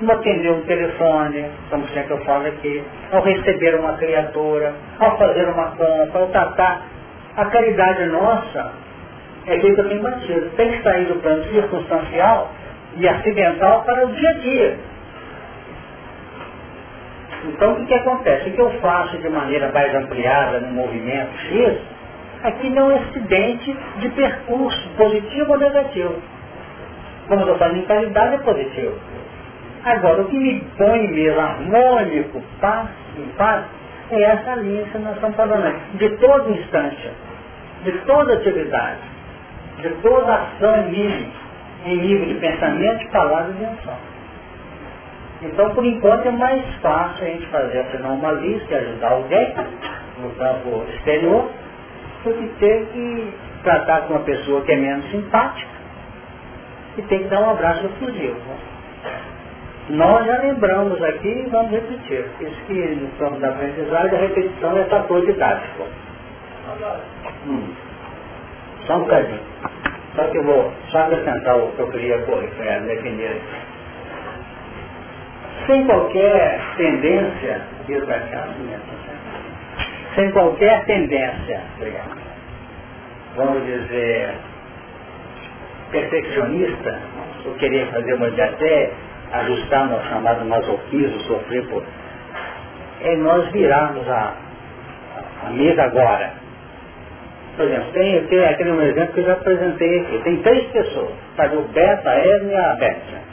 [0.00, 5.48] No atender um telefone, como sempre eu falo aqui, ao receber uma criatura, ao fazer
[5.48, 6.82] uma compra, ao tratar.
[7.36, 8.72] A caridade nossa
[9.46, 10.50] é aquilo que batido.
[10.56, 12.50] Tem que sair do plano circunstancial
[12.96, 14.78] e acidental para o dia a dia
[17.48, 18.48] então o que, que acontece?
[18.48, 21.78] O que eu faço de maneira mais ampliada no movimento X,
[22.42, 26.14] aqui não é um acidente de percurso, positivo ou negativo.
[27.28, 28.98] Como eu em qualidade, é positivo.
[29.84, 33.68] Agora, o que me põe mesmo harmônico, passo em passo,
[34.10, 37.10] é essa linha que nós estamos falando De todo instante,
[37.84, 39.00] de toda atividade,
[39.80, 41.43] de toda ação mínima,
[41.84, 44.14] em nível de pensamento, palavra e ação.
[45.42, 49.54] Então, por enquanto, é mais fácil a gente fazer afinal uma lista e ajudar alguém
[50.18, 51.50] no campo exterior
[52.24, 55.74] do que ter que tratar com uma pessoa que é menos simpática
[56.96, 58.40] e tem que dar um abraço exclusivo.
[59.90, 62.24] Nós já lembramos aqui e vamos repetir.
[62.40, 65.84] Isso que no campo da aprendizagem a repetição é fator didático.
[67.46, 67.74] Hum.
[68.86, 69.40] Só um bocadinho.
[70.14, 73.40] Só que eu vou só acrescentar o que eu queria é, definir
[75.66, 77.62] sem qualquer tendência,
[80.14, 81.62] sem qualquer tendência,
[83.36, 84.34] vamos dizer,
[85.90, 86.98] perfeccionista,
[87.46, 88.92] ou querer fazer uma até
[89.32, 91.82] ajustar no chamado masoquismo, sofrer por.
[93.02, 94.34] É nós virarmos a,
[95.46, 96.43] a mesa agora.
[97.56, 100.20] Por exemplo, tem, tem aquele um exemplo que eu já apresentei aqui.
[100.24, 101.12] Tem três pessoas.
[101.36, 103.24] Tá, o Beto, a Edna e a Beth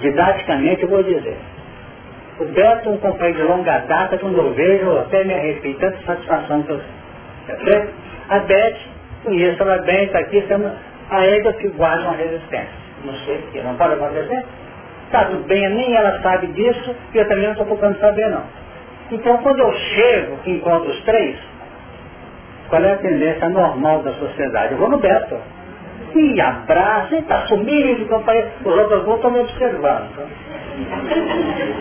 [0.00, 1.36] didaticamente eu vou dizer.
[2.38, 6.62] O Beto, um companheiro de longa data, quando eu vejo, até me arrepio, tanta satisfação
[6.62, 6.80] que eu
[7.64, 7.88] tenho.
[8.30, 8.76] A Beth,
[9.24, 10.42] conheço ela bem, está aqui,
[11.10, 12.80] a Eda que guarda uma resistência.
[13.04, 14.44] Não sei o que, não pode acontecer?
[15.06, 18.44] Está tudo bem, nem ela sabe disso, e eu também não estou procurando saber não.
[19.10, 21.36] Então quando eu chego, que encontro os três,
[22.70, 24.72] qual é a tendência normal da sociedade?
[24.72, 25.36] Eu vou no Beto
[26.14, 28.48] e abraça, e está sumindo, companheiro.
[28.64, 30.28] Os outros vão estão me observando.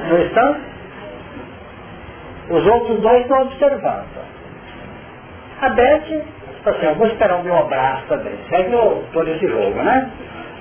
[0.10, 0.58] Não estão?
[2.50, 4.20] Os outros dois estão observando.
[5.62, 6.24] A Beth,
[6.66, 8.34] assim, eu vou esperar o meu abraço também.
[8.50, 10.10] Segue o, esse jogo, né?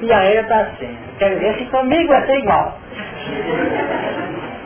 [0.01, 2.79] E aí está assim, quero ver se comigo vai ser igual.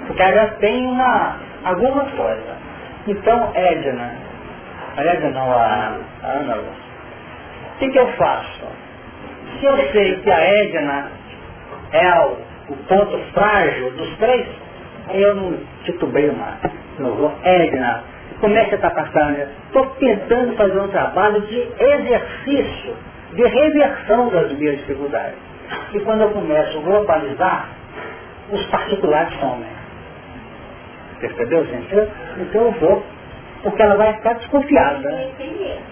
[0.06, 2.56] Porque ela tem uma, alguma coisa.
[3.06, 4.10] Então, Edna,
[4.96, 8.66] a Edna não, a, Ana, o que, que eu faço?
[9.58, 11.10] Se eu sei que a Edna
[11.92, 14.46] é o, o ponto frágil dos três,
[15.10, 16.58] eu não titubeio mais.
[16.98, 18.04] Eu vou, Edna,
[18.40, 19.38] como é que você está passando?
[19.66, 22.96] Estou tentando fazer um trabalho de exercício,
[23.34, 25.36] de reversão das minhas dificuldades.
[25.94, 27.68] E quando eu começo a globalizar,
[28.50, 29.70] os particulares somem.
[31.20, 31.94] Percebeu, gente?
[32.38, 33.04] Então eu vou.
[33.62, 35.30] Porque ela vai ficar desconfiada.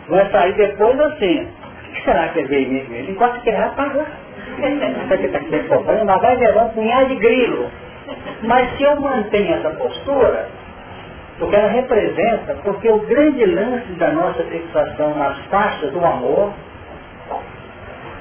[0.09, 1.49] Vai sair depois assim.
[1.89, 4.07] O que será que é veio Ele gosta que ele apaga.
[5.09, 6.19] Sabe que está aqui problema?
[6.19, 7.71] Vai levar um punhado de grilo.
[8.43, 10.49] Mas se eu mantenho essa postura,
[11.39, 16.53] porque ela representa, porque o grande lance da nossa fixação nas faixas do amor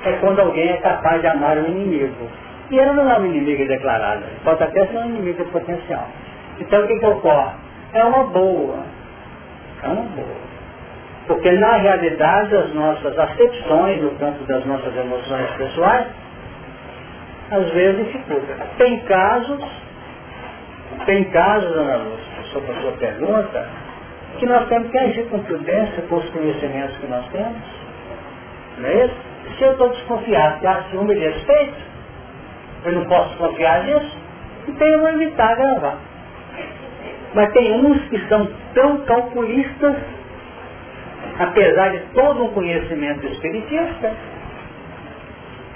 [0.06, 2.30] é quando alguém é capaz de amar um inimigo.
[2.72, 6.08] E ela não é uma inimiga declarada, pode até ser uma inimiga potencial.
[6.60, 7.52] Então o que, que ocorre?
[7.94, 8.78] É uma boa.
[9.84, 10.50] É uma boa.
[11.28, 16.08] Porque na realidade as nossas acepções no campo das nossas emoções pessoais,
[17.52, 18.56] às vezes dificultam.
[18.78, 19.64] Tem casos,
[21.06, 23.68] tem casos, Ana Lúcia, sobre a sua pergunta,
[24.40, 27.62] que nós temos que agir com prudência com os conhecimentos que nós temos.
[28.80, 29.16] Não é isso?
[29.58, 31.78] Se eu estou desconfiado que há ciúme e respeito,
[32.86, 34.18] eu não posso confiar nisso,
[34.68, 36.09] então eu vou evitar gravar.
[37.34, 39.96] Mas tem uns que são tão calculistas
[41.40, 44.12] apesar de todo um conhecimento espiritista,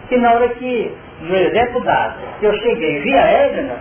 [0.10, 0.92] que na hora que,
[1.22, 3.78] no exemplo dado, eu cheguei via Edna,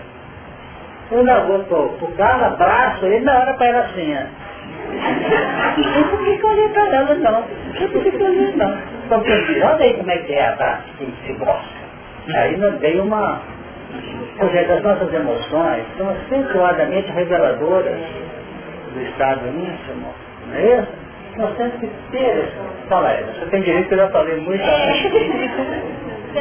[1.10, 4.42] eu não vou pro, pro carro, abraço ele, na hora para ela assim, ó.
[5.78, 7.32] Não eu olhei para ela, não.
[7.32, 8.78] Não por que eu olhei, não.
[9.04, 11.82] Então, olha aí como é que é abraço, que se gosta.
[12.34, 13.40] Aí não veio uma...
[14.40, 17.98] Ou as nossas emoções são acentuadamente reveladoras
[18.94, 20.14] do estado íntimo,
[20.48, 20.88] não é isso?
[21.36, 22.88] Nós temos que ter isso.
[22.88, 24.62] Fala aí, você tem direito que eu já falei muito.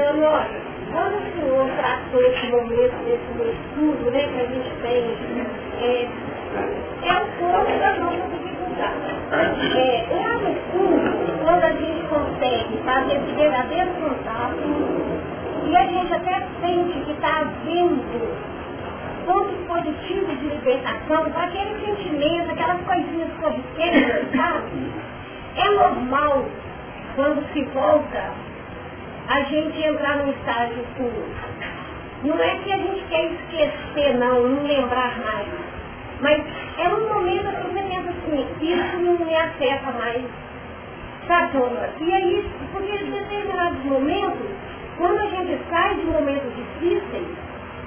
[0.09, 0.45] Amor,
[0.91, 5.15] quando o senhor tratou esse momento, desse estudo né, que a gente tem,
[5.81, 6.07] é,
[7.07, 9.11] é um pouco da nossa dificuldade.
[9.31, 10.31] É, lá
[10.71, 15.00] fundo, quando a gente consegue fazer esse verdadeiro contato,
[15.67, 18.51] e a gente até sente que está havendo
[19.25, 24.91] pontos positivos de libertação, com aquele sentimento, aquelas coisinhas corriqueiras, sabe?
[25.55, 26.45] É normal,
[27.15, 28.31] quando se volta,
[29.29, 31.25] a gente entrar num estágio puro.
[32.23, 35.47] Não é que a gente quer esquecer, não, não lembrar mais.
[36.21, 36.43] Mas
[36.77, 40.23] é um momento que você pensa assim, isso não me afeta mais.
[41.27, 41.89] Sabe, dona?
[41.99, 44.49] E isso, porque em determinados momentos,
[45.01, 47.27] quando a gente sai de momentos difíceis,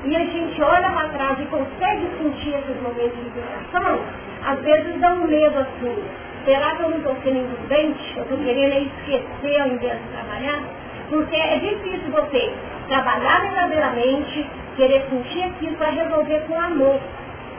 [0.05, 4.01] e a gente olha para trás e consegue sentir esses momentos de liberação,
[4.45, 6.05] às vezes dá um medo assim.
[6.45, 8.17] Será que eu não estou sendo imprudente?
[8.17, 10.63] Eu estou querendo esquecer ao invés de trabalhar?
[11.09, 12.53] Porque é difícil você
[12.89, 14.47] trabalhar verdadeiramente,
[14.77, 17.01] querer sentir aquilo para resolver com amor.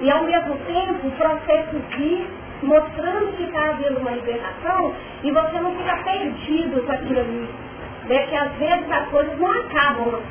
[0.02, 2.28] E ao mesmo tempo o processo vir
[2.62, 4.94] mostrando que está havendo uma libertação
[5.24, 7.65] e você não fica perdido com aquilo ali.
[8.08, 8.28] Né?
[8.28, 10.22] Que às vezes as coisas não acabam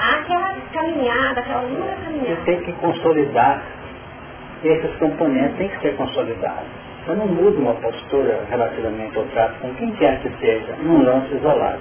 [0.00, 2.36] Há aquela caminhada, aquela longa caminhada.
[2.36, 3.62] Você tem que consolidar
[4.64, 6.68] esses componentes, tem que ser consolidados.
[7.04, 11.34] Você não muda uma postura relativamente ao trato com quem quer que seja, num lance
[11.34, 11.80] isolado.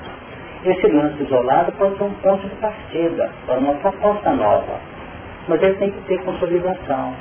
[0.65, 4.79] Esse lance isolado pode ser um ponto de partida para uma proposta nova,
[5.47, 7.13] mas ele tem que ter consolidação.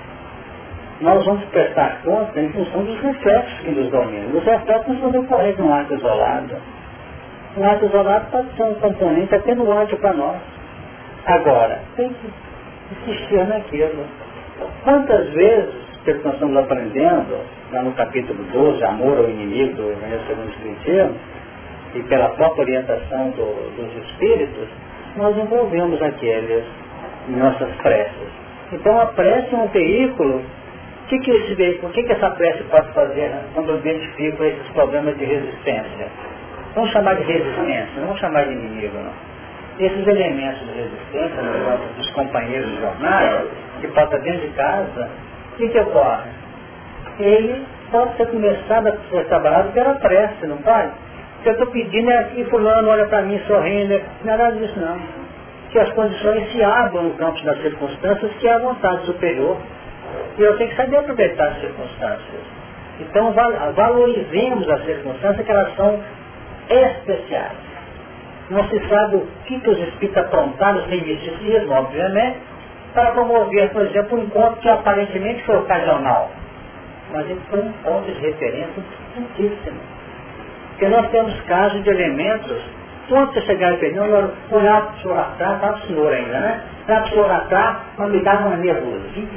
[1.01, 4.37] Nós vamos prestar conta em função dos reflexos que nos dominam.
[4.37, 6.57] Os reflexos não decorrer de um ato isolado.
[7.59, 10.37] Um ato isolado pode ser um componente atenuante para nós.
[11.27, 12.31] Agora, tem que
[12.93, 14.05] insistir naquilo.
[14.85, 17.37] Quantas vezes que nós estamos aprendendo,
[17.73, 21.17] lá no capítulo 12, Amor ao Inimigo do Evangelho segundo o Espiritismo,
[21.97, 24.69] e pela própria orientação do, dos Espíritos,
[25.17, 26.65] nós envolvemos aqueles
[27.29, 28.29] em nossas preces.
[28.73, 30.37] Então a prece é um veículo.
[30.37, 34.45] O que, que esse o que, que essa prece pode fazer né, quando eu identifico
[34.45, 36.07] esses problemas de resistência?
[36.75, 39.29] Vamos chamar de resistência, não vamos chamar de inimigo, não
[39.79, 41.43] esses elementos de resistência
[41.97, 43.47] dos companheiros de jornada,
[43.81, 45.09] que passa dentro de casa,
[45.53, 46.31] o que, que ocorre?
[47.21, 50.89] Ele pode ser começado a ser trabalhado pela prece, não pode?
[50.89, 54.57] O que eu estou pedindo é que fulano olha para mim sorrindo, não é nada
[54.57, 54.99] disso não.
[55.71, 59.57] Que as condições se abram no campo das circunstâncias, que é a vontade superior.
[60.39, 62.43] E eu tenho que saber aproveitar as circunstâncias.
[63.01, 63.33] Então
[63.75, 66.01] valorizemos as circunstâncias que elas são
[66.69, 67.69] especiais.
[68.51, 72.39] Não se sabe o que, que os espíritos aprontaram sem misticismo, obviamente,
[72.95, 76.31] para promover, por exemplo, um encontro que aparentemente foi ocasional.
[77.13, 78.81] Mas ele foi um ponto de referência
[79.17, 79.79] importantíssimo.
[80.71, 82.63] Porque nós temos casos de elementos,
[83.09, 86.13] quando você chegar e dizer, não, eu olhar para o senhor atrás, estava o senhor
[86.13, 86.63] ainda, né?
[86.87, 89.29] Olhar para o senhor atrás, mas me dava uma nervosismo,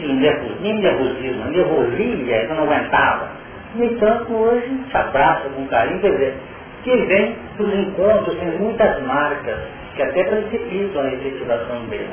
[0.62, 3.30] nem nervosismo, nervosia, eu não aguentava.
[3.76, 6.38] No entanto, hoje se abraça com carinho, quer dizer,
[6.84, 9.60] que vem dos encontros, tem muitas marcas
[9.96, 12.10] que até precipitam a efetivação deles.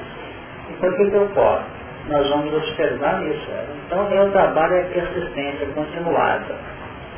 [0.70, 1.64] Então o que, que ocorre?
[2.08, 3.50] Nós vamos observar isso.
[3.86, 6.54] Então é o trabalho é persistência continuada.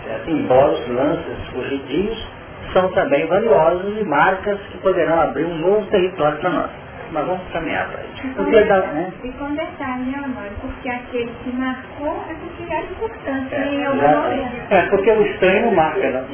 [0.05, 0.31] Certo?
[0.31, 2.27] Embora os lances fugidios
[2.73, 6.71] são também valiosos e marcas que poderão abrir um novo território para nós
[7.13, 8.10] mas vamos caminhar para isso.
[8.23, 9.13] E, dar, né?
[9.25, 10.51] e detalhe, né, Amor?
[10.61, 14.57] Porque aquele que marcou é porque era importante, é, em algum momento.
[14.71, 16.25] É, porque o estranho não marca, né?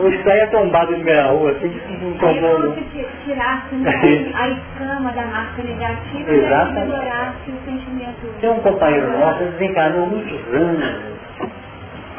[0.00, 2.74] O estranho é tombado no meio da rua, assim, não tombou.
[2.74, 3.90] Se tirasse né,
[4.34, 8.40] a escama da marca negativa, e melhorasse o sentimento.
[8.40, 11.10] Tem um companheiro nosso, ele desencarnou muitos anos.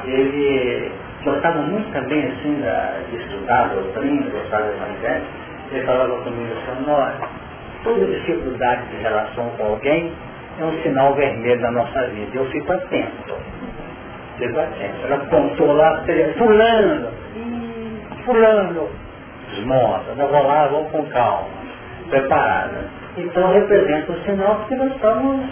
[0.03, 0.91] Ele
[1.23, 2.61] gostava muito também, assim,
[3.09, 5.23] de estudar doutrina, gostava do evangelho.
[5.71, 7.40] Ele falava comigo assim, olha,
[7.83, 10.13] Toda dificuldade de relação com alguém
[10.59, 12.29] é um sinal vermelho na nossa vida.
[12.33, 13.35] Eu fico atento.
[14.37, 15.05] Fico atento.
[15.05, 16.03] Ela apontou lá,
[16.37, 17.07] fulano,
[18.23, 18.89] fulano,
[19.49, 21.47] desmonta, nós vamos lá, vamos com calma,
[22.09, 22.85] preparada.
[23.17, 25.49] Então representa um sinal porque nós estamos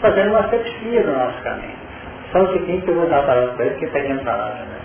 [0.00, 1.84] fazendo uma sepsia no nosso caminho.
[2.32, 4.64] Só o seguinte, eu vou dar a palavra para ele, que está indo palavra.
[4.64, 4.78] Né?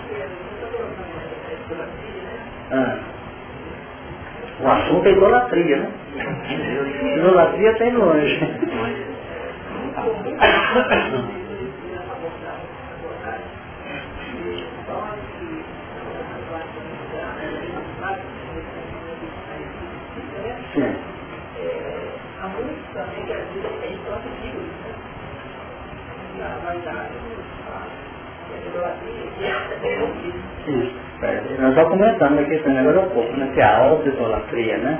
[2.72, 2.98] Ah.
[4.62, 5.92] O assunto é idolatria, né?
[7.18, 8.40] Idolatria tem longe.
[20.74, 20.96] Sim.
[22.42, 24.64] A música é que a vida é incompetível.
[26.40, 27.14] A vaidade,
[27.68, 29.28] a idolatria,
[30.68, 30.96] Isso.
[31.62, 33.52] Nós só comentamos aqui também agora há pouco, né?
[33.54, 35.00] Que é a auto-idolatria, né?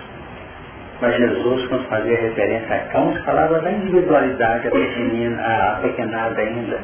[1.01, 6.79] Mas Jesus, quando fazia referência a cães, falava da individualidade pequenina, a pequenada ainda,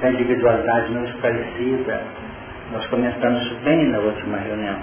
[0.00, 2.00] da individualidade não esclarecida.
[2.72, 4.76] Nós comentamos isso bem na última reunião.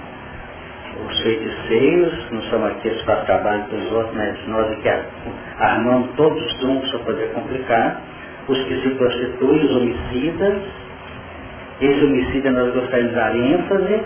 [1.08, 5.64] Os feiticeiros não são aqueles que fazem trabalho para os outros, mas nós é que
[5.64, 8.02] armamos todos os truncos para poder complicar.
[8.50, 10.62] Os que se prostituem, os homicidas,
[11.80, 14.02] esse homicida nós gostaríamos de dar ênfase,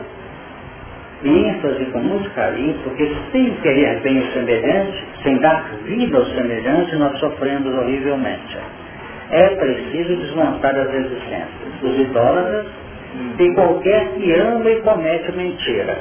[1.24, 6.95] ênfase com muito carinho, porque sem querer bem o semelhante, sem dar vida ao semelhante,
[6.95, 8.57] nós sofremos horrivelmente.
[9.32, 11.82] É preciso desmontar as resistências.
[11.82, 12.68] Os idólatras
[13.39, 15.97] e qualquer que ama e comete mentira.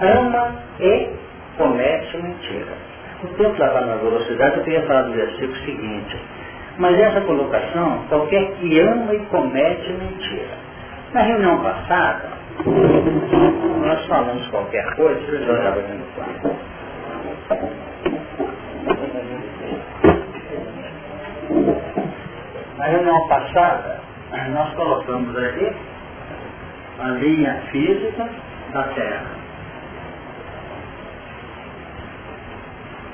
[0.00, 1.08] Ama e
[1.56, 2.72] comete mentira.
[3.22, 6.16] O tempo lá na velocidade, eu queria falar do versículo seguinte.
[6.78, 10.64] Mas essa colocação, qualquer que ama e comete mentira.
[11.12, 12.30] Na reunião passada,
[12.66, 16.56] nós falamos qualquer coisa, que eu estava vendo quase.
[22.78, 24.00] Na reunião passada,
[24.52, 25.76] nós colocamos aqui
[27.00, 28.28] a linha física
[28.72, 29.44] da Terra.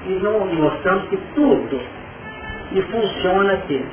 [0.07, 1.81] E nós mostramos que tudo
[2.71, 3.85] que funciona aqui,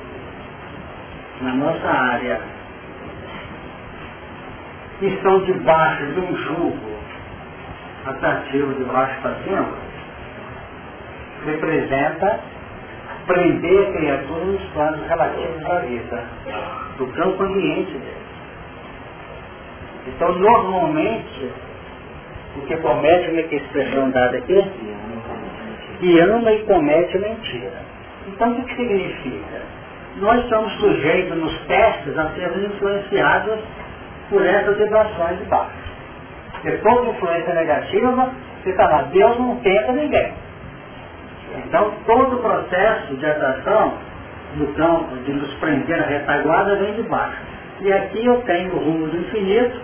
[1.42, 2.40] na nossa área
[5.00, 6.98] que estão debaixo de um jugo
[8.06, 9.68] atrativo de baixo para cima,
[11.46, 12.40] representa
[13.28, 16.24] prender a criatura nos planos relativos à vida,
[16.98, 18.28] do campo ambiente dele.
[20.08, 21.52] Então, normalmente,
[22.56, 24.64] o que comete, como é que a expressão dada aqui?
[26.00, 27.82] Que ama e comete mentira.
[28.28, 29.62] Então, o que significa?
[30.18, 33.60] Nós estamos sujeitos nos testes a sermos influenciados
[34.30, 35.88] por essas vibrações de baixo.
[36.52, 38.32] Porque toda influência negativa,
[38.64, 40.34] você está lá, Deus não tenta ninguém.
[41.66, 43.94] Então todo o processo de atração
[44.56, 47.38] no campo, de nos prender na retaguarda, vem de baixo.
[47.82, 49.80] E aqui eu tenho o rumo do infinito,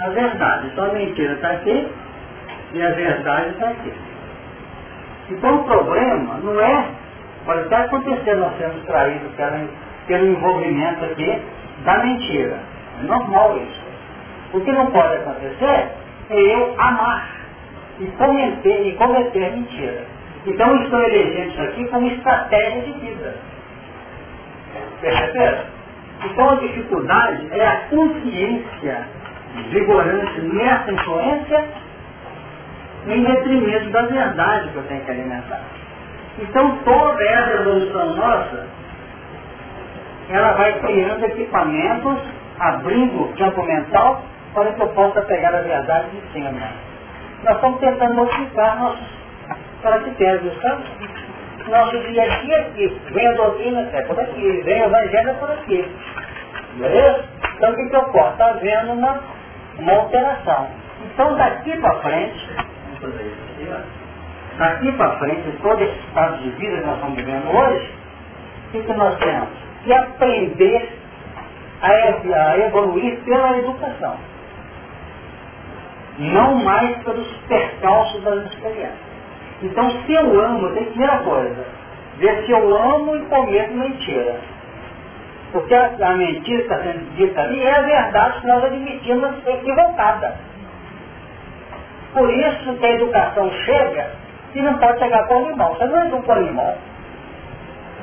[0.00, 0.68] a verdade.
[0.68, 1.88] Então a mentira está aqui
[2.72, 3.92] e a verdade está aqui.
[5.30, 6.86] Então o problema não é,
[7.44, 9.30] pode estar acontecendo nós sermos traídos
[10.06, 11.42] pelo envolvimento aqui
[11.84, 12.58] da mentira.
[13.00, 13.88] É normal isso.
[14.52, 15.88] O que não pode acontecer
[16.30, 17.28] é eu amar
[18.00, 20.04] e cometer, e cometer mentira.
[20.46, 23.36] Então estou elegendo isso aqui como estratégia de vida.
[25.00, 25.64] Perceberam?
[26.24, 29.06] Então a dificuldade é a consciência
[29.70, 31.64] vigorante nessa influência
[33.06, 35.62] em detrimento da verdade que eu tenho que alimentar.
[36.38, 38.66] Então toda essa evolução nossa,
[40.30, 42.18] ela vai criando equipamentos
[42.60, 44.22] abrindo o campo mental
[44.54, 46.50] para que eu possa pegar a verdade de cima.
[47.44, 49.06] Nós estamos tentando modificar nossos
[49.82, 50.84] caracteres, sabe?
[51.68, 55.34] Nosso dia a dia aqui, vem a doutrina, é por aqui, vem o evangelho, é
[55.34, 55.96] por aqui.
[56.76, 57.24] Beleza?
[57.56, 58.30] Então o que, que ocorre?
[58.30, 59.20] Está havendo uma,
[59.78, 60.68] uma alteração.
[61.04, 62.48] Então daqui para frente.
[64.58, 67.94] Daqui para frente, todo esse estado de vida que nós estamos vivendo hoje,
[68.66, 69.48] o que, que nós temos?
[69.84, 70.97] Que aprender
[71.82, 74.16] a, evoluir pela educação.
[76.18, 79.08] Não mais pelos percalços das experiências.
[79.62, 81.64] Então, se eu amo, tem primeira coisa,
[82.18, 84.40] ver se eu amo e cometo mentira.
[85.52, 89.46] Porque a, a mentira que está sendo dita ali é a verdade que nós admitimos
[89.46, 90.36] equivocada.
[92.12, 94.10] Por isso que a educação chega
[94.54, 95.74] e não pode chegar com o limão.
[95.74, 96.74] Você não educa o limão.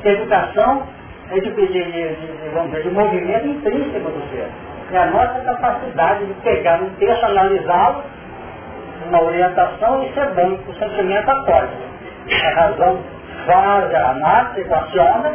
[0.04, 0.88] A educação
[1.32, 4.48] é de, de, de, vamos dizer, de movimento intrínseco do ser.
[4.92, 8.04] É a nossa capacidade de pegar um texto, analisá-lo,
[9.08, 11.70] uma orientação, isso é bom, o sentimento acolhe.
[12.44, 13.00] A razão
[13.46, 15.34] faz, análise, equaciona,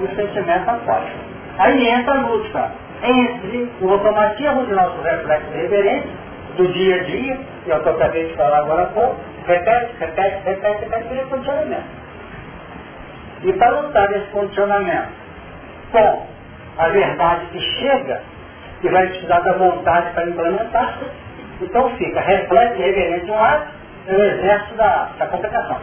[0.00, 1.12] e o sentimento acolhe.
[1.58, 2.70] Aí entra a luta
[3.02, 6.08] entre o automatismo de nosso reflexo reverente,
[6.56, 9.16] do dia a dia, é que eu acabei de falar agora há pouco,
[9.46, 12.05] repete, repete, repete, repete, repete, condicionamento.
[13.46, 15.12] E para lutar esse condicionamento
[15.92, 16.26] com
[16.78, 18.20] a verdade que chega,
[18.80, 20.98] que vai precisar da vontade para implementar,
[21.62, 23.70] então fica reflexo reverente de um lado,
[24.08, 25.80] é o exército da, da complicação.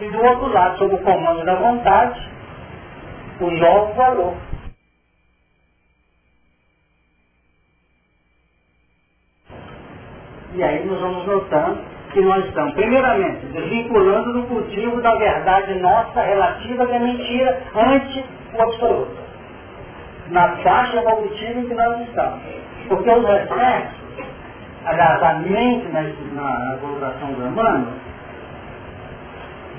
[0.00, 2.30] E do outro lado, sob o comando da vontade,
[3.40, 4.36] o novo valor.
[10.54, 16.22] E aí nós vamos notando que nós estamos, primeiramente, desvinculando no cultivo da verdade nossa
[16.22, 19.16] relativa da mentira ante o absoluto.
[20.30, 22.40] Na faixa evolutiva em que nós estamos.
[22.88, 23.98] Porque os reflexos,
[24.86, 27.88] aliás, a mente na, na, na evolução do humano,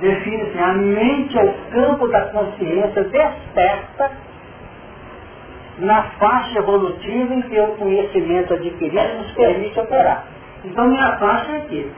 [0.02, 4.12] define-se a mente é o campo da consciência desperta
[5.80, 10.26] na faixa evolutiva em que o conhecimento adquirido nos permite operar.
[10.66, 11.92] Então minha faixa é aqui.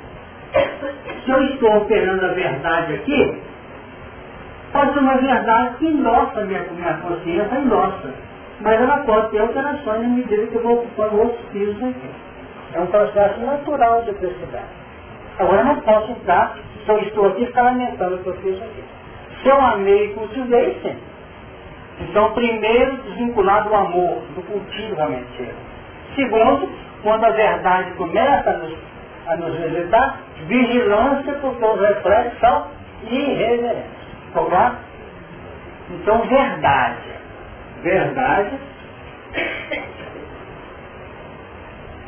[0.53, 3.41] Se eu estou operando a verdade aqui,
[4.71, 8.13] pode ser uma verdade que endossa minha, minha consciência, endossa.
[8.61, 12.09] Mas ela pode ter alterações na medida que eu vou ocupando outros pisos aqui.
[12.73, 14.63] É um processo natural de perceber.
[15.39, 18.55] Agora eu não posso entrar, se eu estou aqui, ficar lamentando o que eu fiz
[18.61, 18.83] aqui.
[19.41, 20.97] Se eu amei e cultivei, sim.
[21.99, 25.53] Então, primeiro, desvincular do amor, do cultivo da mentira.
[26.15, 26.69] Segundo,
[27.03, 28.73] quando a verdade começa a nos,
[29.27, 32.67] a nos visitar, vigilância, porque os reflexos são
[33.03, 33.97] irreverentes.
[35.89, 37.17] Então, verdade.
[37.83, 38.59] Verdade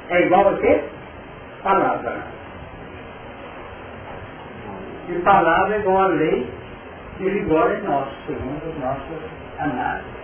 [0.09, 0.83] é igual a quê?
[1.63, 2.17] Palavra.
[5.09, 6.49] E palavra é igual a lei
[7.19, 9.23] e vigor em nós, segundo os nossos
[9.59, 10.19] análises.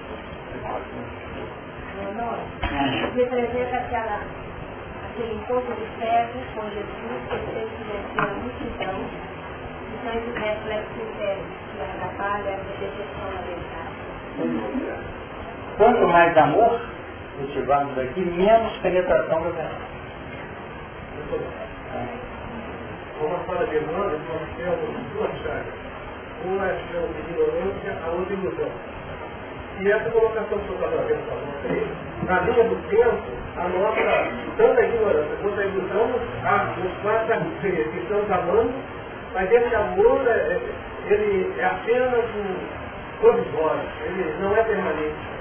[3.15, 4.19] Representa aquela
[5.16, 6.86] aquele encontro de ferro com Jesus,
[7.30, 8.99] que fez que a multidão,
[9.93, 13.95] então esse reflexo interno que atrapalha a percepção da verdade.
[15.78, 16.82] Quanto mais amor
[17.38, 19.95] cultivamos aqui, menos penetração da verdade.
[23.18, 25.74] Como fala de Emmanuel, nós temos duas chagas.
[26.43, 28.72] Uma é chama de ignorância, a outra ilusão.
[29.80, 31.88] E essa colocação que eu estou fazendo para vocês,
[32.28, 37.28] na linha do tempo, a nossa, tanto ignorância quanto a ilusão, nos faz
[37.62, 38.74] dizer que estamos amando,
[39.34, 40.60] mas esse amor, é,
[41.08, 45.36] ele é apenas um provisório, ele não é permanente.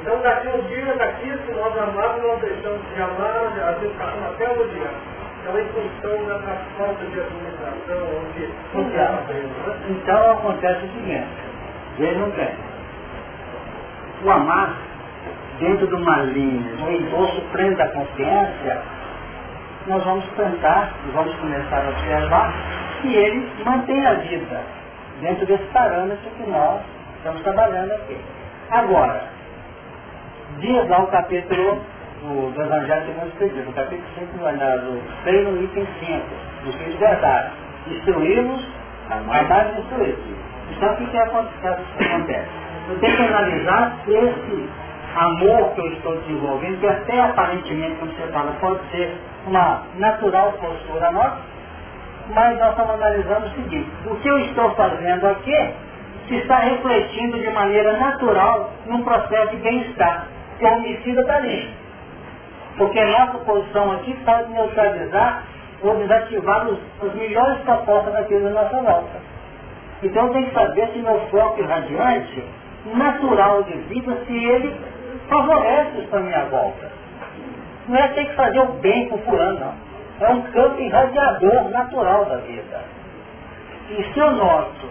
[0.00, 4.24] Então daqui uns dias, daqui, se nós amarmos, nós deixamos de amar, às vezes passamos
[4.24, 4.90] até o dia.
[5.42, 6.38] Então em função da
[6.76, 9.20] falta de administração, onde então,
[9.90, 11.26] então acontece o seguinte,
[11.98, 12.54] vejam bem
[14.24, 14.76] o amar
[15.62, 18.82] dentro de uma linha, um endosso pleno da consciência,
[19.86, 22.52] nós vamos tentar e vamos começar a observar
[23.00, 24.60] que ele mantém a vida
[25.20, 26.80] dentro desse parâmetro que nós
[27.16, 28.16] estamos trabalhando aqui.
[28.70, 29.22] Agora,
[30.58, 31.80] diz lá o capítulo
[32.22, 36.22] do, do Evangelho segundo o Espírito, no capítulo 5, do 6, no item 5,
[36.64, 37.50] do Filho de Verdade.
[37.86, 38.66] Instruímos,
[39.10, 40.16] amar e instruir.
[40.72, 41.82] Então o que, que acontece?
[43.00, 44.81] Tenho que analisar esse
[45.14, 50.52] amor que eu estou desenvolvendo, que até aparentemente, como você fala, pode ser uma natural
[50.52, 51.38] postura nossa,
[52.34, 55.74] mas nós estamos analisando o seguinte, o que eu estou fazendo aqui
[56.28, 60.26] se está refletindo de maneira natural num processo de bem-estar,
[60.58, 61.68] que é o homicida está ali.
[62.78, 65.42] Porque nossa posição aqui pode neutralizar
[65.82, 69.20] ou desativar os, os melhores propostas daquilo da nossa volta.
[70.02, 72.44] Então tenho que saber se meu foco irradiante
[72.94, 74.74] natural de vida se ele
[75.28, 76.90] favorece isso à minha volta.
[77.88, 79.74] Não é ter que fazer o bem com fulano, não.
[80.20, 82.80] É um campo irradiador natural da vida.
[83.90, 84.88] E se eu noto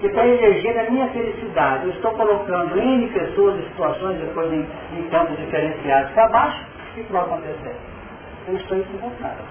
[0.00, 4.66] que para eleger a minha felicidade eu estou colocando N pessoas e situações depois em,
[4.98, 7.76] em campos diferenciados para baixo, o que vai acontecer?
[8.46, 9.42] Eu estou equivocado.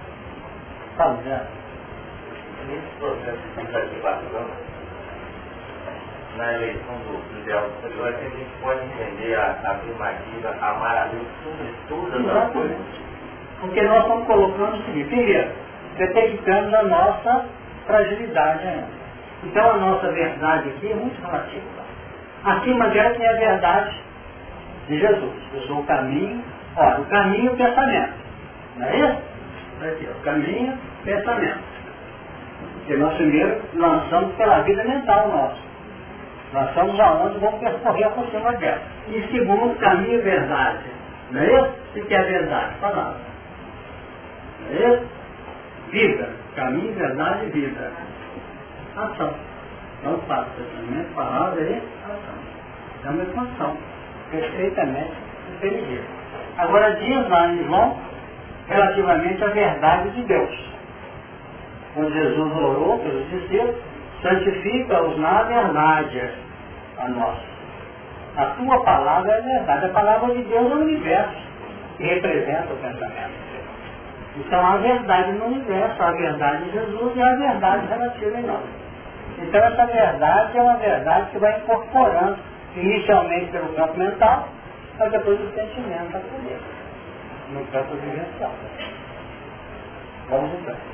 [0.92, 1.64] Está vendo?
[2.68, 4.46] Nesse processo de centralização,
[6.36, 10.96] na eleição do ideal superior, é que a gente pode entender a, a afirmativa amar
[10.96, 12.76] a Deus sobre todas as coisas.
[13.60, 15.50] Porque nós estamos colocando o seguinte, primeiro,
[15.96, 17.46] detectando a nossa
[17.86, 18.88] fragilidade ainda.
[19.44, 21.84] Então a nossa verdade aqui é muito relativa.
[22.44, 24.02] Acima dela tem a verdade
[24.88, 25.34] de Jesus.
[25.54, 26.42] Eu sou o caminho,
[26.76, 28.12] olha, o caminho e o pensamento.
[28.76, 29.34] Não é isso?
[29.82, 31.74] aqui, o caminho, pensamento.
[32.88, 35.73] E nós primeiro lançamos pela vida mental nossa.
[36.54, 38.80] Nós somos aonde vamos percorrer por cima dela.
[39.08, 40.84] E segundo, caminho e verdade.
[41.32, 41.72] Não é isso?
[41.96, 42.74] O que é verdade?
[42.80, 43.16] Palavra.
[44.60, 45.06] Não é isso?
[45.90, 46.28] Vida.
[46.54, 47.90] Caminho, verdade e vida.
[48.96, 49.34] Ação.
[50.04, 53.04] Não faço pensamento, palavra e ação.
[53.04, 53.76] É uma equação.
[54.30, 55.12] Perfeitamente
[55.56, 56.04] inteligível.
[56.56, 57.98] Agora diz lá em João,
[58.68, 60.74] relativamente à verdade de Deus.
[61.94, 63.74] Quando Jesus orou pelos discípulos,
[64.24, 66.30] santifica-os na verdade
[66.98, 67.38] a nós.
[68.36, 69.86] A tua palavra é verdade.
[69.86, 71.36] A palavra de Deus é o universo,
[71.98, 73.44] que representa o pensamento.
[74.36, 78.64] Então há verdade no universo, há verdade em Jesus e há verdade relativa em nós.
[79.38, 82.38] Então essa verdade é uma verdade que vai incorporando,
[82.74, 84.48] inicialmente pelo campo mental,
[84.98, 86.60] mas depois o sentimento a poder,
[87.50, 88.52] no campo vivencial.
[90.30, 90.93] Vamos então.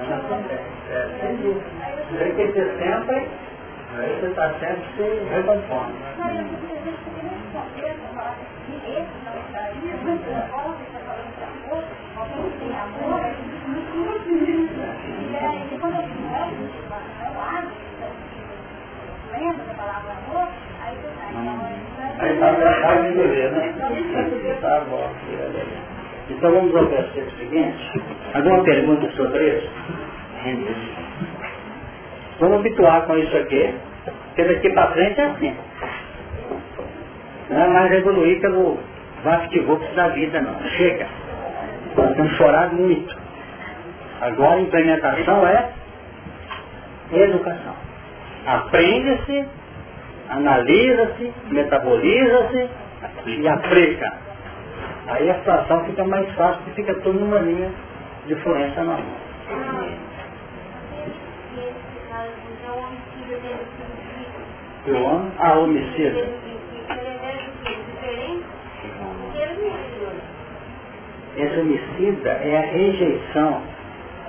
[0.00, 1.62] Fala, Adriano.
[2.18, 3.28] Tem que ser sempre,
[3.96, 5.94] aí você está sempre se recompondo.
[22.18, 23.74] Aí está vai engolir, né?
[24.60, 25.10] Tá bom.
[26.30, 28.02] Então vamos ao versículo seguinte.
[28.34, 29.70] Alguma pergunta sobre isso?
[32.38, 33.74] Vamos habituar com isso aqui,
[34.04, 35.56] porque daqui para frente é assim.
[37.50, 38.78] Não é mais evoluir pelo
[39.24, 39.60] vapt
[39.94, 40.58] da vida, não.
[40.70, 41.06] Chega.
[41.96, 43.16] Nós temos chorado muito.
[44.20, 45.70] Agora a implementação é
[47.12, 47.74] educação.
[48.46, 49.44] Aprende-se,
[50.28, 52.68] analisa-se, metaboliza-se
[53.26, 54.29] e aplica.
[55.10, 57.68] Aí a situação fica mais fácil, porque fica tudo numa linha
[58.26, 59.04] de fluência normal.
[64.86, 66.28] O homem, a homicida.
[71.36, 73.62] Esse homicida é a rejeição,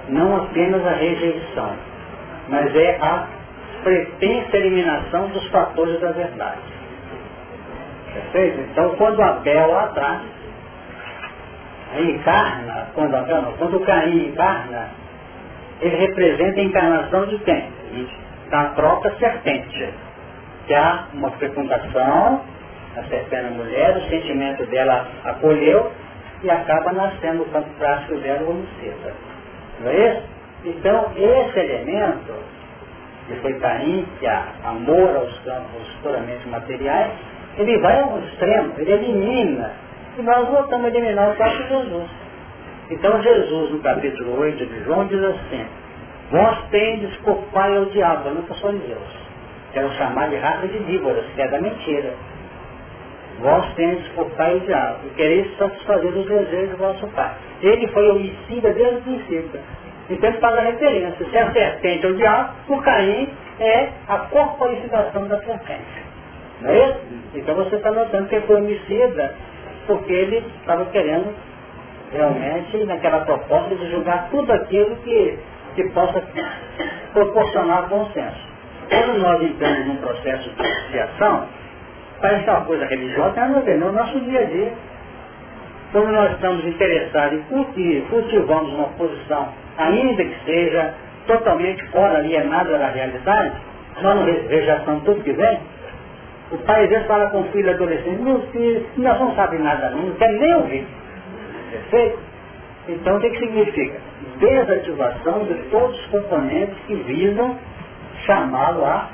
[0.09, 1.75] não apenas a rejeição,
[2.49, 3.27] mas é a
[3.84, 6.61] pretensa eliminação dos fatores da verdade.
[8.13, 8.61] Perfeito?
[8.71, 10.41] Então quando Abel lá atrás
[12.00, 14.89] encarna, quando quando Caim encarna,
[15.82, 17.70] ele representa a encarnação de quem?
[18.50, 19.94] Da própria serpente
[20.68, 22.42] que há uma fecundação,
[22.96, 25.92] a serpente a mulher, o sentimento dela acolheu
[26.44, 29.14] e acaba nascendo o campo prático dela o homicida.
[29.80, 30.24] Não é isso?
[30.64, 32.34] Então, esse elemento,
[33.28, 37.12] que foi Caim, que há amor aos campos puramente materiais,
[37.58, 39.72] ele vai ao extremo, ele elimina.
[40.22, 42.09] E nós voltamos a eliminar o próprio Jesus.
[42.91, 45.65] Então Jesus, no capítulo 8 de João, diz assim,
[46.30, 49.32] vós tendes por pai ao diabo, não sou Deus
[49.72, 52.13] que eram chamados de raça de víboras, que é da mentira.
[53.39, 57.32] Vós tendes por pai o diabo, e quereis satisfazer os desejos do vosso pai.
[57.61, 59.59] Ele foi homicida desde o princípio.
[60.09, 61.26] Então ele faz a referência.
[61.26, 66.03] Se a serpente é o diabo, o Caim é a corporificação da serpente.
[66.61, 66.99] Não é isso?
[67.34, 69.34] Então você está notando que ele foi homicida
[69.88, 71.34] porque ele estava querendo
[72.11, 75.38] realmente naquela proposta de julgar tudo aquilo que,
[75.75, 76.23] que possa
[77.13, 78.51] proporcionar consenso.
[78.89, 80.49] Quando nós entramos num processo
[80.91, 81.47] de ação,
[82.19, 84.73] parece uma coisa religiosa, tem a ver no nosso dia a dia.
[85.93, 90.93] Quando nós estamos interessados em cultivar, cultivamos uma posição, ainda que seja
[91.27, 93.55] totalmente fora, alienada da realidade,
[94.01, 95.59] nós não rejeitamos tudo que vem.
[96.52, 99.89] O pai às vezes fala com o filho adolescente, meu filho, nós não sabe nada
[99.91, 100.88] não, quer nem ouvir.
[101.72, 102.20] Perfeito?
[102.89, 103.99] Então o que, significa?
[104.39, 107.58] Desativação de todos os componentes que visam
[108.26, 109.10] chamá-lo a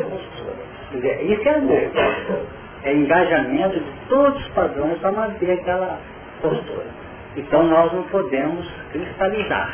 [0.00, 1.22] postura.
[1.22, 1.90] Isso é amor.
[2.84, 5.98] É engajamento de todos os padrões para manter aquela
[6.40, 6.86] postura.
[7.36, 9.72] Então nós não podemos cristalizar.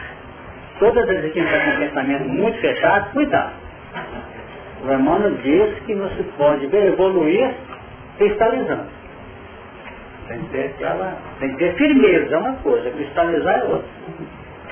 [0.79, 3.53] Todas as vezes que a gente está um pensamento muito fechado, cuidado.
[4.85, 7.55] O Emmanuel diz que você pode evoluir
[8.16, 8.87] cristalizando.
[10.29, 13.89] Tem que ter, aquela, tem que ter firmeza, é uma coisa, cristalizar é outra.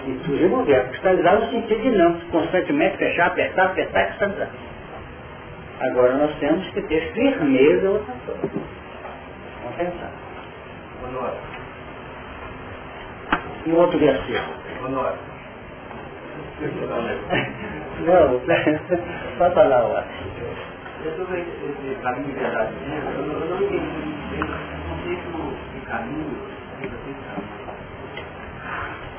[0.06, 0.90] E surge o verbo.
[0.90, 4.48] Cristalizar no sentido de não, constantemente fechar, apertar, apertar e cristalizar.
[5.80, 8.40] Agora nós temos que ter firmeza outra coisa.
[9.62, 10.10] Vamos pensar.
[11.02, 11.36] Honora.
[13.66, 14.54] E outro versículo.
[14.84, 15.35] Honora.
[18.00, 18.40] Não,
[19.38, 19.94] só falar o
[21.16, 23.96] Sobre esse caminho de eu não eu entendi
[25.76, 26.36] o caminho.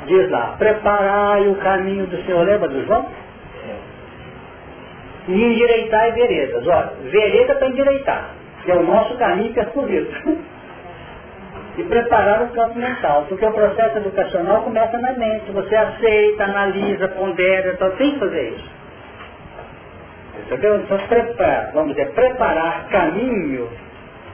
[0.07, 3.09] Diz lá, preparai o caminho do Senhor, lembra do João?
[5.27, 6.65] E endireitar veredas.
[6.65, 8.29] Olha, vereda para endireitar,
[8.63, 10.09] que é o nosso caminho percorrido.
[11.77, 15.51] e preparar o campo mental, porque o processo educacional começa na mente.
[15.51, 18.77] Você aceita, analisa, pondera, então tem que fazer isso.
[20.39, 20.77] Entendeu?
[20.77, 23.69] Então, prepara, vamos dizer, preparar caminho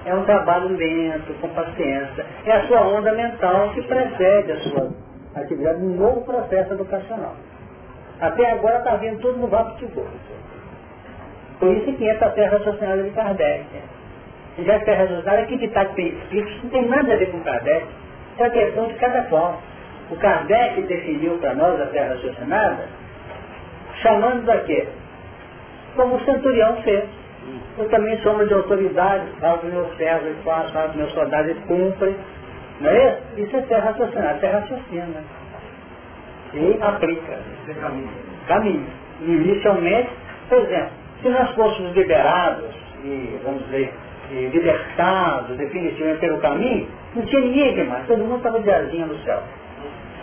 [0.05, 2.25] é um trabalho lento, com paciência.
[2.45, 4.91] É a sua onda mental que precede a sua
[5.35, 7.35] atividade um novo processo educacional.
[8.19, 9.87] Até agora está vendo tudo no vapo de.
[9.87, 13.65] Por isso que entra a terra raciocinada de Kardec.
[14.55, 17.87] Terra raciocinada, que está de espíritos não tem nada a ver com Kardec.
[18.37, 19.61] É a questão de cada qual.
[20.11, 22.87] O Kardec definiu para nós a terra raciocinada,
[24.01, 24.87] chamando da quê?
[25.95, 27.05] Como o centurião fez.
[27.77, 29.25] Eu também sou de autoridade,
[29.63, 32.15] meus servos, e faço, falo para meus soldados, e cumpre.
[32.79, 33.47] Não é isso?
[33.47, 35.23] Isso é terra raciocinada, terra raciocina.
[36.53, 37.39] E aplica.
[37.67, 38.09] Esse caminho.
[38.47, 38.85] Caminho.
[39.21, 40.09] Inicialmente,
[40.47, 40.91] por exemplo,
[41.21, 43.93] se nós fôssemos liberados e, vamos dizer,
[44.33, 49.17] e libertados definitivamente pelo caminho, não tinha ninguém demais, todo mundo estava de asinha no
[49.19, 49.41] céu.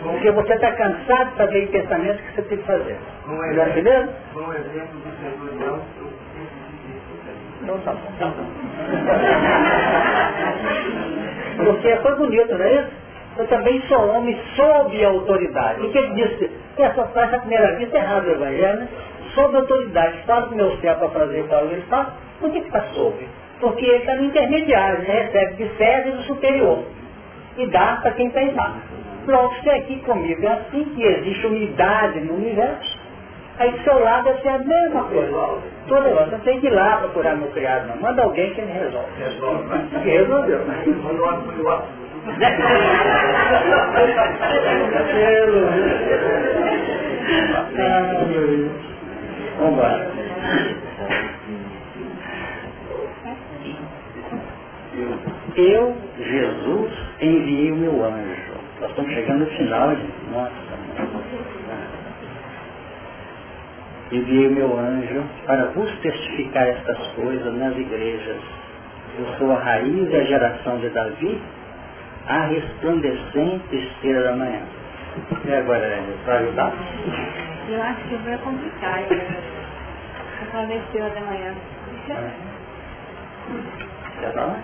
[0.03, 2.97] Porque você está cansado de fazer pensamentos que você tem que fazer.
[3.27, 4.09] Não é entendeu?
[4.33, 6.09] Foi um exemplo do centurião que eu
[7.61, 8.11] Então tá bom.
[8.19, 8.45] Tá bom.
[11.65, 12.91] Porque foi bonito, não é isso?
[13.37, 15.85] Eu também sou homem sob autoridade.
[15.85, 16.51] O que ele disse?
[16.75, 18.87] Que essa frase, a primeira vista, é errado o evangelho, né?
[19.35, 20.17] Sob autoridade.
[20.25, 22.13] Fala o meu céu para fazer para ele fala.
[22.39, 23.15] Por que está sob?
[23.61, 26.83] Porque ele está no intermediário, ele recebe de César e do superior.
[27.57, 28.81] E dá para quem está embaixo.
[29.25, 32.99] Pronto, você aqui comigo é assim que existe unidade no universo.
[33.59, 35.59] Aí do seu lado deve ser a mesma coisa.
[35.87, 37.97] Toda hora, você tem que ir lá procurar meu criado, não.
[37.97, 39.07] Manda alguém que ele resolve.
[39.19, 39.63] Resolve.
[40.03, 40.61] Resolveu.
[40.61, 41.01] Ácido.
[49.59, 50.07] Vamos lá.
[55.55, 58.53] Eu, Jesus, enviei o meu anjo.
[58.79, 60.13] Nós estamos chegando no final, gente.
[60.31, 60.51] Nossa.
[64.11, 68.37] Enviei o meu anjo para vos testificar estas coisas nas igrejas.
[69.17, 71.41] Eu sou a raiz e a geração de Davi,
[72.27, 74.61] a resplandecente estrela da manhã.
[75.45, 76.73] E agora, para ajudar?
[77.69, 79.01] Eu acho que vai complicar.
[79.01, 81.53] Eu vou ver se da manhã.
[84.21, 84.59] Já tá lá?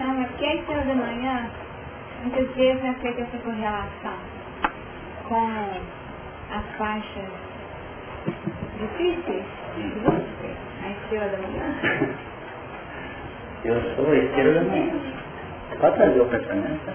[0.00, 1.50] É porque a estrela da manhã,
[2.22, 4.14] muitas vezes é feita essa correlação
[5.28, 5.50] com
[6.54, 7.24] as faixas
[8.78, 9.44] difíceis
[9.76, 12.14] de você, a estrela da manhã.
[13.64, 14.92] Eu sou a estrela da manhã.
[15.80, 16.90] Pode trazer o pensamento,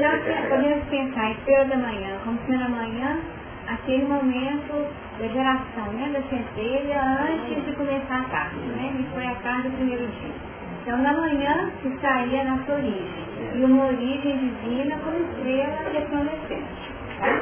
[0.00, 3.18] nós podemos pensar a estrela da manhã, como se na manhã,
[3.66, 8.94] aquele momento da geração, né, da centelha, antes de começar a tarde, né?
[9.00, 10.49] E foi a tarde do primeiro dia.
[10.82, 13.24] Então, na manhã se saía a nossa origem,
[13.54, 16.92] e uma origem divina como estrela resplandecente.
[17.18, 17.40] Tá?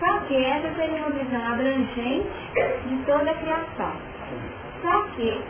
[0.00, 2.28] Só que essa seria uma visão abrangente
[2.86, 3.92] de toda a criação.
[4.82, 5.40] Só que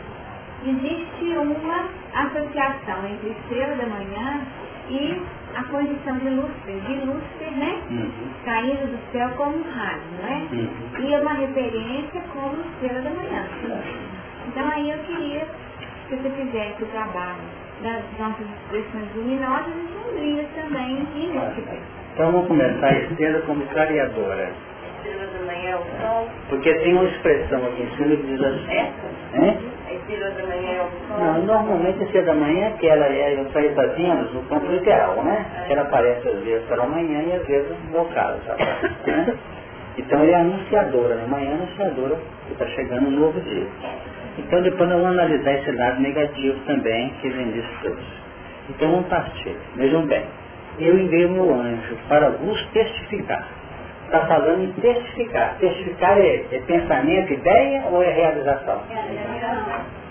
[0.65, 4.41] existe uma associação entre estrela da manhã
[4.89, 5.21] e
[5.55, 7.81] a condição de Lúcifer, de Lúcifer, né?
[7.89, 8.11] Uhum.
[8.45, 10.37] Caindo do céu como um raio, não é?
[10.51, 11.05] Uhum.
[11.05, 13.45] E é uma referência como estrela da manhã.
[14.47, 15.47] Então aí eu queria
[16.11, 17.39] que você fizesse o trabalho
[17.81, 21.79] das nossas expressões luminosas e sombrias também em Lúcifer.
[22.13, 24.51] Então vamos começar a estrela como clareadora.
[24.97, 28.43] estrela da manhã é o sol, Porque tem uma expressão aqui em cima que diz
[28.43, 28.71] assim.
[29.35, 29.57] Hein?
[29.87, 31.17] a estrela da manhã é o sol.
[31.17, 35.15] Não, normalmente a estrela da manhã, que ela é, eu para Vênus, no campo literal,
[35.23, 35.45] né?
[35.65, 38.41] Que ela aparece às vezes pela manhã e às vezes no ocaso,
[39.07, 39.37] né?
[39.97, 43.67] Então ele é anunciadora, na manhã anunciadora que está chegando um novo dia.
[44.37, 48.01] Então depois nós vamos analisar esse lado negativo também que vem disso tudo.
[48.69, 49.55] Então vamos partir.
[49.75, 50.23] Vejam bem.
[50.79, 53.45] Eu enviei o meu anjo para vos testificar.
[54.05, 55.57] Está falando em testificar.
[55.59, 58.81] Testificar é, é pensamento, ideia ou é realização?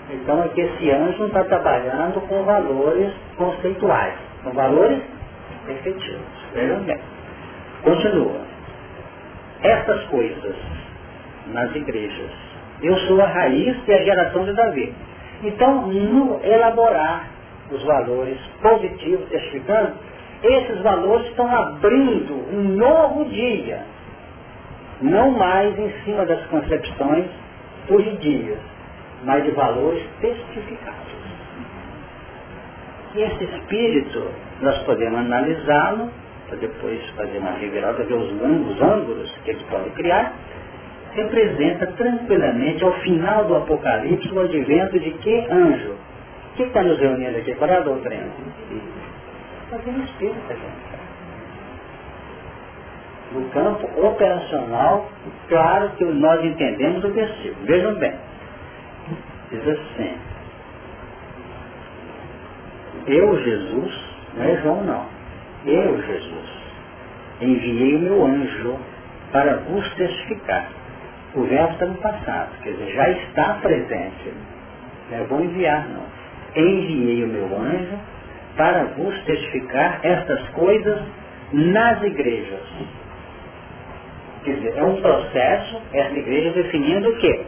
[0.09, 4.13] Então é que esse anjo não está trabalhando com valores conceituais,
[4.43, 5.01] com valores
[5.67, 6.21] efetivos.
[6.53, 6.99] Vejam bem.
[7.83, 8.41] Continua.
[9.63, 10.55] essas coisas
[11.53, 12.50] nas igrejas.
[12.81, 14.93] Eu sou a raiz e a geração de Davi.
[15.43, 17.27] Então, no elaborar
[17.71, 19.93] os valores positivos, testificando,
[20.43, 23.83] esses valores estão abrindo um novo dia.
[25.01, 27.25] Não mais em cima das concepções
[27.87, 28.59] fugidias,
[29.23, 31.11] mas de valores testificados.
[33.13, 34.25] E esse espírito,
[34.61, 36.09] nós podemos analisá-lo,
[36.47, 40.33] para depois fazer uma reviravolta, ver os ângulos que eles podem criar,
[41.13, 45.93] representa tranquilamente, ao final do Apocalipse, o advento de que anjo?
[45.93, 47.53] O que está nos reunindo aqui?
[47.55, 48.27] Qual é a doutrina?
[49.65, 50.91] Está tendo espírito, gente.
[53.33, 55.09] No campo operacional,
[55.47, 57.65] claro que nós entendemos o versículo.
[57.65, 58.13] Vejam bem.
[59.49, 60.17] Diz assim.
[63.07, 64.03] Eu, Jesus,
[64.35, 65.05] não é João não.
[65.65, 66.49] Eu, Jesus,
[67.39, 68.77] enviei o meu anjo
[69.31, 70.80] para vos testificar
[71.33, 74.33] o verbo está no passado, quer dizer, já está presente.
[75.11, 76.03] Eu vou enviar, não.
[76.55, 77.97] Enviei o meu anjo
[78.57, 81.01] para vos testificar estas coisas
[81.53, 82.61] nas igrejas.
[84.43, 87.45] Quer dizer, é um processo, essa igreja definindo o quê?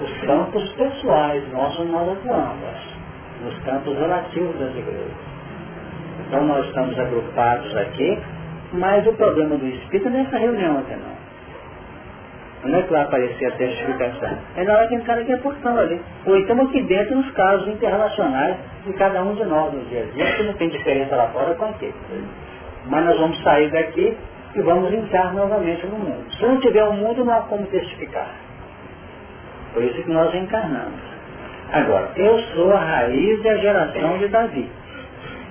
[0.00, 2.96] Os campos pessoais, nós nós atuamos,
[3.42, 5.30] nos campos relativos das igrejas.
[6.26, 8.18] Então nós estamos agrupados aqui,
[8.72, 11.19] mas o problema do Espírito é nessa reunião até não.
[12.64, 14.36] Não é que vai aparecer a testificação.
[14.56, 16.00] É na hora que entrar aqui a porção ali.
[16.26, 20.14] Ou então aqui dentro nos casos interrelacionais de cada um de nós no dia a
[20.14, 21.92] dia, que não tem diferença lá fora com aqui.
[22.86, 24.16] Mas nós vamos sair daqui
[24.54, 26.30] e vamos entrar novamente no mundo.
[26.32, 28.28] Se não tiver o um mundo, não há como testificar.
[29.72, 31.00] Por isso que nós encarnamos.
[31.72, 34.68] Agora, eu sou a raiz da geração de Davi.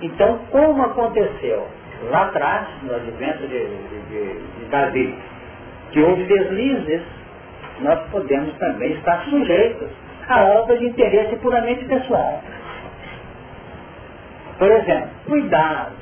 [0.02, 1.66] Então, como aconteceu
[2.12, 5.18] lá atrás, no advento de, de, de, de Davi,
[5.92, 7.02] que houve deslizes,
[7.82, 9.90] nós podemos também estar sujeitos
[10.28, 12.42] a obra de interesse puramente pessoal.
[14.60, 15.96] Por exemplo, cuidado,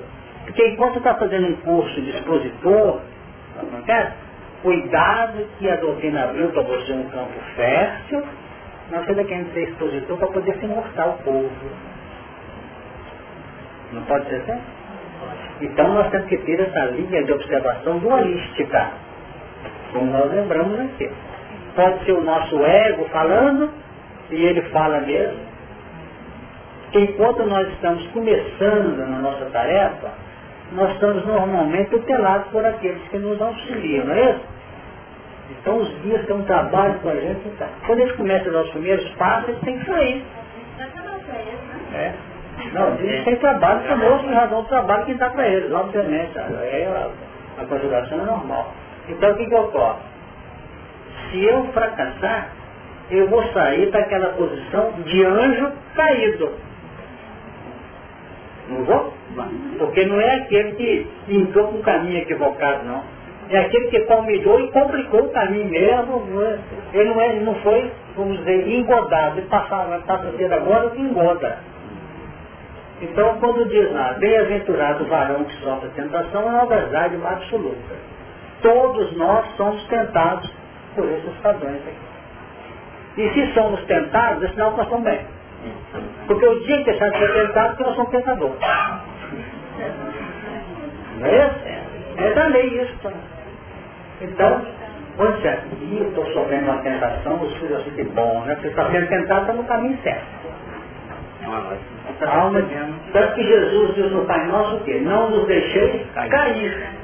[0.45, 3.01] porque enquanto está fazendo um curso de expositor,
[3.71, 4.13] não quer?
[4.61, 8.23] Cuidado que a doutrina abriu para você um campo fértil,
[8.91, 11.51] nós estamos querendo ser expositor para poder se mostrar o povo.
[13.93, 14.59] Não pode ser assim?
[15.61, 18.91] Então nós temos que ter essa linha de observação dualística
[19.91, 21.09] como nós lembramos aqui.
[21.75, 23.69] Pode ser o nosso ego falando,
[24.31, 25.39] e ele fala mesmo.
[26.93, 30.09] Enquanto nós estamos começando na nossa tarefa,
[30.71, 34.57] nós estamos normalmente tutelados por aqueles que nos auxiliam, não é isso?
[35.49, 37.49] Então os guias têm um trabalho com a gente.
[37.57, 37.67] Tá.
[37.85, 40.25] Quando eles começam a dar os primeiros passos, eles têm que sair.
[41.93, 42.13] É.
[42.73, 46.37] Não, eles têm trabalho conosco em razão do trabalho que dá para eles, obviamente.
[46.37, 47.09] Aí a,
[47.61, 48.73] a conjugação é normal.
[49.09, 49.55] Então o que, que?
[51.29, 52.49] Se eu fracassar,
[53.09, 56.51] eu vou sair daquela posição de anjo caído.
[58.69, 59.13] Não vou?
[59.77, 63.03] Porque não é aquele que entrou com o caminho equivocado, não.
[63.49, 66.43] É aquele que palmilhou e complicou o caminho mesmo.
[66.43, 66.59] É?
[66.93, 69.39] Ele não, é, não foi, vamos dizer, engodado.
[69.39, 71.57] Ele passava, passa a ser agora engoda.
[73.01, 78.16] Então, quando diz lá, bem-aventurado o varão que sofre tentação, é uma verdade absoluta.
[78.61, 80.51] Todos nós somos tentados
[80.95, 83.21] por esses padrões aqui.
[83.21, 85.25] E se somos tentados, é sinal que nós estamos bem.
[86.27, 88.59] Porque o dia que deixar de ser tentado, nós somos tentadores.
[91.19, 91.77] Não é isso?
[92.17, 93.13] É da lei isso.
[94.21, 94.61] Então,
[95.15, 98.55] quando você aqui, eu estou sofrendo uma tentação, os filhos assim, que bom, né?
[98.61, 100.25] Você está sendo tentado, está no caminho certo.
[102.21, 102.61] A alma,
[103.13, 104.99] tanto que Jesus diz no Pai Nosso o quê?
[105.03, 106.96] Não nos deixei cair.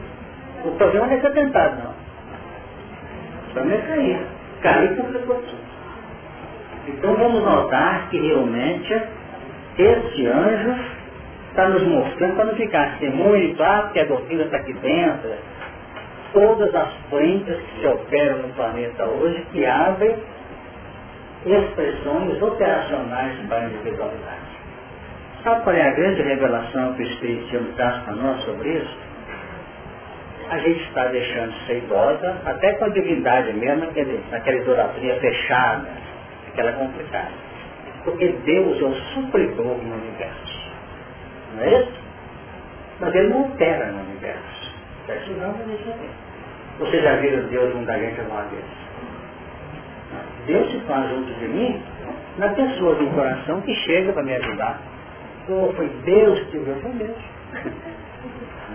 [0.64, 1.92] O problema não é ser tentado, não.
[1.92, 4.28] O problema é cair.
[4.62, 5.60] Cair por precaução.
[6.88, 8.94] Então vamos notar que realmente
[9.78, 10.76] este anjo
[11.50, 15.32] está nos mostrando para não ficar assim, muito, ah, que a doutrina está aqui dentro.
[16.34, 20.16] Todas as frentes que se operam no planeta hoje que abrem
[21.46, 24.42] expressões operacionais para a individualidade.
[25.44, 28.98] Sabe qual é a grande revelação que o Espiritismo traz para nós sobre isso?
[30.50, 35.20] A gente está deixando de ser idosa, até com a divindade mesmo, aquele, aquela idolatria
[35.20, 35.88] fechada,
[36.48, 37.32] aquela complicada.
[38.04, 40.72] Porque Deus é o supridor no universo.
[41.56, 42.04] Não é isso?
[43.00, 44.74] Mas ele não opera no universo.
[45.02, 46.10] Está estudando a gente.
[46.80, 48.64] Vocês já viram Deus junto a gente alguma vez?
[50.46, 51.82] Deus se faz junto de mim
[52.38, 54.80] na pessoa do coração que chega para me ajudar.
[55.48, 57.18] Foi Deus que viu, foi Deus.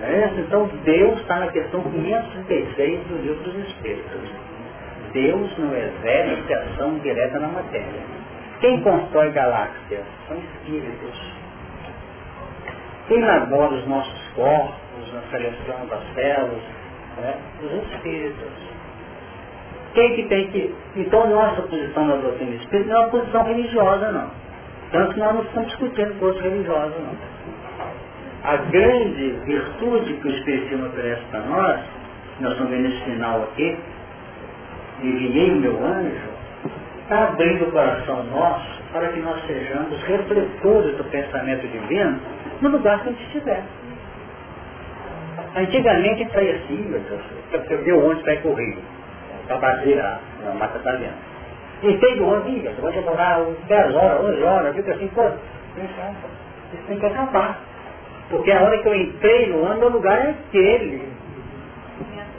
[0.02, 4.30] É, então Deus está na questão 536 do livro dos Espíritos.
[5.12, 8.18] Deus não exerce ação direta na matéria.
[8.60, 10.04] Quem constrói galáxias?
[10.28, 11.32] São espíritos.
[13.08, 16.62] Quem elabora os nossos corpos, na seleção das células?
[17.16, 17.34] Né?
[17.62, 18.52] Os espíritos.
[19.94, 20.74] Quem que tem que...
[20.96, 24.30] Então nossa posição na doutrina espírita não é uma posição religiosa, não.
[24.92, 27.37] Tanto que nós não estamos discutindo coisas religiosas, não
[28.48, 31.80] a grande virtude que o Espiritismo oferece para nós,
[32.40, 33.78] nós estamos vendo esse final aqui,
[35.02, 36.30] enviei meu anjo,
[37.02, 42.18] está abrindo o coração nosso para que nós sejamos refletores do pensamento divino
[42.62, 43.62] no lugar que a gente estiver.
[45.54, 47.00] Antigamente a saía assim, meu
[47.84, 48.78] Deus, onde vai correr,
[49.46, 51.18] para bater a, a mata italiana.
[51.82, 55.28] E tem do ônibus, você vai demorar 10 horas, 11 horas, fica assim, pô,
[55.76, 57.67] isso tem que acabar.
[58.30, 61.08] Porque a hora que eu entrei no ano, o lugar é aquele.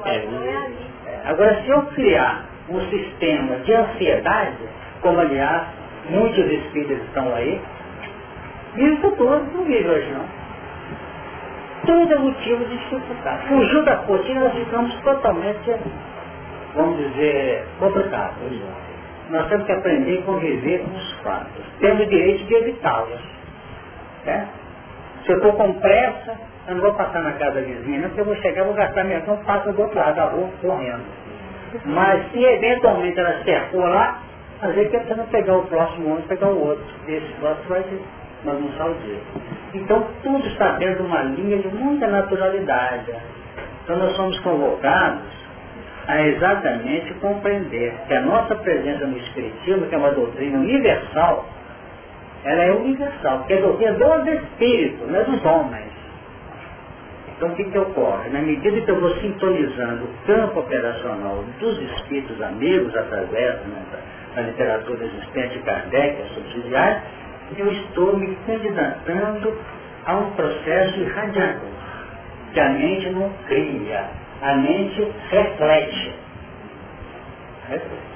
[0.06, 4.58] É, é agora, se eu criar um sistema de ansiedade,
[5.02, 5.68] como aliás
[6.10, 7.60] muitos espíritos estão aí,
[8.76, 10.40] e o futuro não vive hoje não.
[11.86, 13.48] Tudo é motivo de dificuldade.
[13.48, 15.76] Fugiu da rotina, nós ficamos totalmente,
[16.76, 18.38] vamos dizer, complicados.
[19.30, 21.64] Nós temos que aprender a conviver com os fatos.
[21.80, 23.22] Temos o direito de evitá-los.
[24.26, 24.48] Né?
[25.30, 26.36] Se eu estou com pressa,
[26.68, 29.38] eu não vou passar na casa vizinha, porque eu vou chegar, vou gastar minha mão,
[29.46, 31.06] passo do outro lado da rua correndo.
[31.86, 34.24] Mas se eventualmente ela cercou lá,
[34.60, 36.84] às vezes tentando pegar o próximo ônibus, pegar o outro.
[37.08, 37.86] Esse próximo vai
[38.44, 39.20] bagunçar o dia.
[39.76, 43.14] Então tudo está dentro de uma linha de muita naturalidade.
[43.84, 45.22] Então nós somos convocados
[46.08, 51.46] a exatamente compreender que a nossa presença no Espiritismo, que é uma doutrina universal,
[52.44, 55.90] ela é universal, porque é doutrina dos espíritos, não é dos homens.
[57.36, 58.30] Então o que, que ocorre?
[58.30, 64.42] Na medida que eu vou sintonizando o campo operacional dos espíritos amigos através né, da,
[64.42, 67.04] da, literatura existente de Kardec, a subsidiária,
[67.58, 69.58] eu estou me candidatando
[70.06, 71.70] a um processo irradiador,
[72.54, 74.06] que a mente não cria,
[74.42, 76.14] a mente reflete.
[77.70, 78.09] reflete.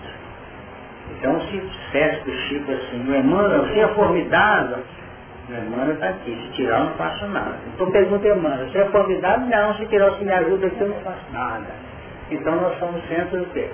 [1.11, 4.77] Então se dissesse para o Chico assim, o Emmanuel, você é formidável,
[5.49, 7.57] o Emmanuel está aqui, se tirar eu não faço nada.
[7.73, 9.47] Então pergunta Emmanuel, você é formidável?
[9.47, 11.67] Não, se tirar você me ajuda aqui eu não faço nada.
[12.31, 13.69] Então nós somos centro do quê?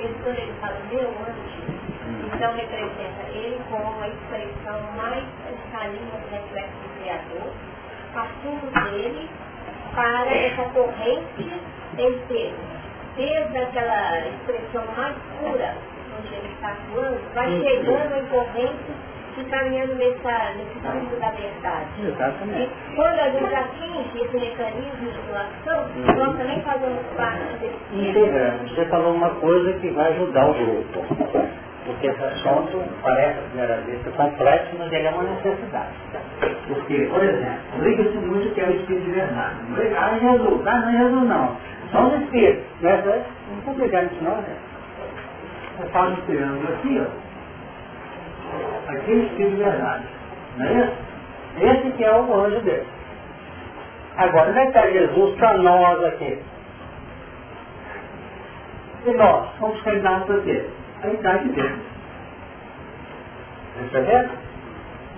[0.00, 1.68] Esse quando ele fala meu anjo,
[2.34, 7.52] então representa ele como a expressão mais cristalina do reflexo do Criador,
[8.14, 9.28] partindo dele
[9.94, 11.50] para essa corrente
[11.98, 12.77] inteira
[13.18, 15.74] desde aquela expressão mais pura,
[16.18, 21.88] onde ele está atuando, vai chegando em corrente e caminhando nessa, nesse fundo da verdade.
[22.06, 22.70] Exatamente.
[22.90, 26.16] E quando a gente atinge esse mecanismo de doação, uhum.
[26.16, 28.72] nós também fazemos parte desse Integramos.
[28.72, 31.04] Você falou uma coisa que vai ajudar o grupo.
[31.86, 35.94] Porque esse assunto parece, à primeira vista, complexo, mas ele é uma necessidade.
[36.68, 39.56] Porque, por exemplo, liga-se muito que é o espírito de verdade.
[39.96, 41.56] Ah, Jesus, ah, não é Jesus não.
[41.92, 42.64] São os espíritos.
[42.80, 43.24] Né?
[43.50, 44.56] Não pode pegar isso não, né?
[45.80, 48.92] Eu um triângulo aqui, ó.
[48.92, 50.04] Aqui é o espírito de verdade.
[50.56, 50.92] Não é isso?
[51.60, 52.86] Esse que é o anjo dele.
[54.16, 56.42] Agora, onde é está Jesus para nós aqui?
[59.06, 60.64] E nós, somos candidatos para quê?
[61.04, 61.82] A idade dele.
[63.80, 64.28] Entendeu?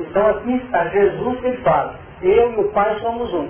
[0.00, 3.48] Então aqui está Jesus que fala, eu e o Pai somos um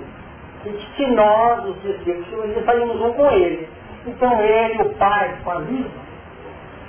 [0.63, 3.67] que nós, os discípulos, faríamos um com ele.
[4.05, 5.91] Então ele, o Pai, faz isso,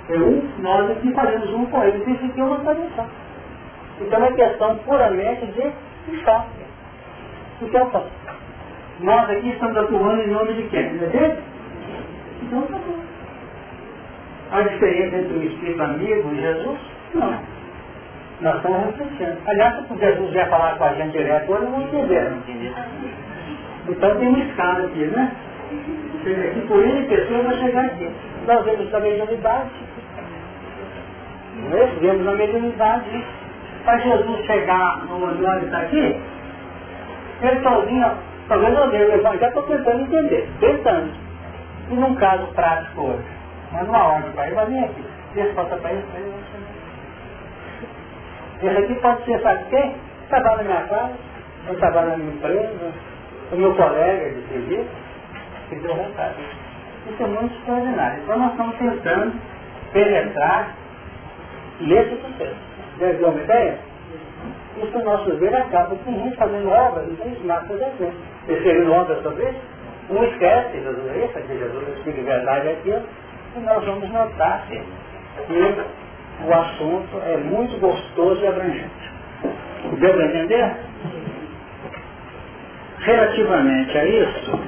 [0.09, 2.03] é nós aqui faremos um com ele.
[2.11, 3.07] Isso aqui é uma tradição.
[4.01, 6.45] Então é questão puramente de chá.
[7.61, 8.03] Então,
[8.99, 10.97] nós aqui estamos atuando em nome de quem?
[10.97, 11.37] De Deus?
[12.41, 12.99] Então tá bom.
[14.51, 16.79] A diferença entre o Espírito amigo e Jesus?
[17.15, 17.39] Não.
[18.41, 19.37] Nós estamos refletindo.
[19.47, 22.33] Aliás, se Jesus vier falar com a gente direto, eu não vou entender.
[23.87, 25.35] Então tem uma escada aqui, né?
[26.55, 28.11] E por ele pessoa vai chegar aqui.
[28.47, 29.69] Nós vemos a mediunidade.
[31.69, 33.25] Nós vemos a mediunidade.
[33.83, 36.21] Para Jesus chegar no onde ele está aqui,
[37.41, 38.11] ele sozinho,
[38.47, 41.11] talvez eu devo, eu já estou tentando entender, tentando.
[41.89, 43.25] E num caso prático hoje,
[43.73, 45.03] mas numa ordem para ele, vai vir aqui.
[45.53, 46.05] Passa para ele,
[48.61, 49.95] esse aqui pode ser, sabe quem?
[50.29, 51.13] Trabalha na minha casa,
[51.67, 52.93] eu trabalho na minha empresa,
[53.53, 54.89] o meu colega de serviço,
[55.69, 56.35] que deu vontade.
[57.09, 58.23] Isso é muito extraordinário.
[58.23, 59.33] Então nós estamos tentando
[59.91, 60.75] penetrar
[61.79, 62.55] nesse processo.
[62.99, 63.77] Já deu uma ideia?
[64.77, 68.19] Isso, no nosso ver, acaba com um fazendo obras e sem marcas de exemplo.
[68.47, 69.59] Referindo obras sobre isso,
[70.09, 73.03] um esquece Jesus é isso, que Jesus explica verdade aquilo,
[73.55, 74.81] e nós vamos notar que
[76.45, 79.11] o assunto é muito gostoso e abrangente.
[79.99, 80.75] Deu para entender?
[83.03, 84.59] Relativamente a isso,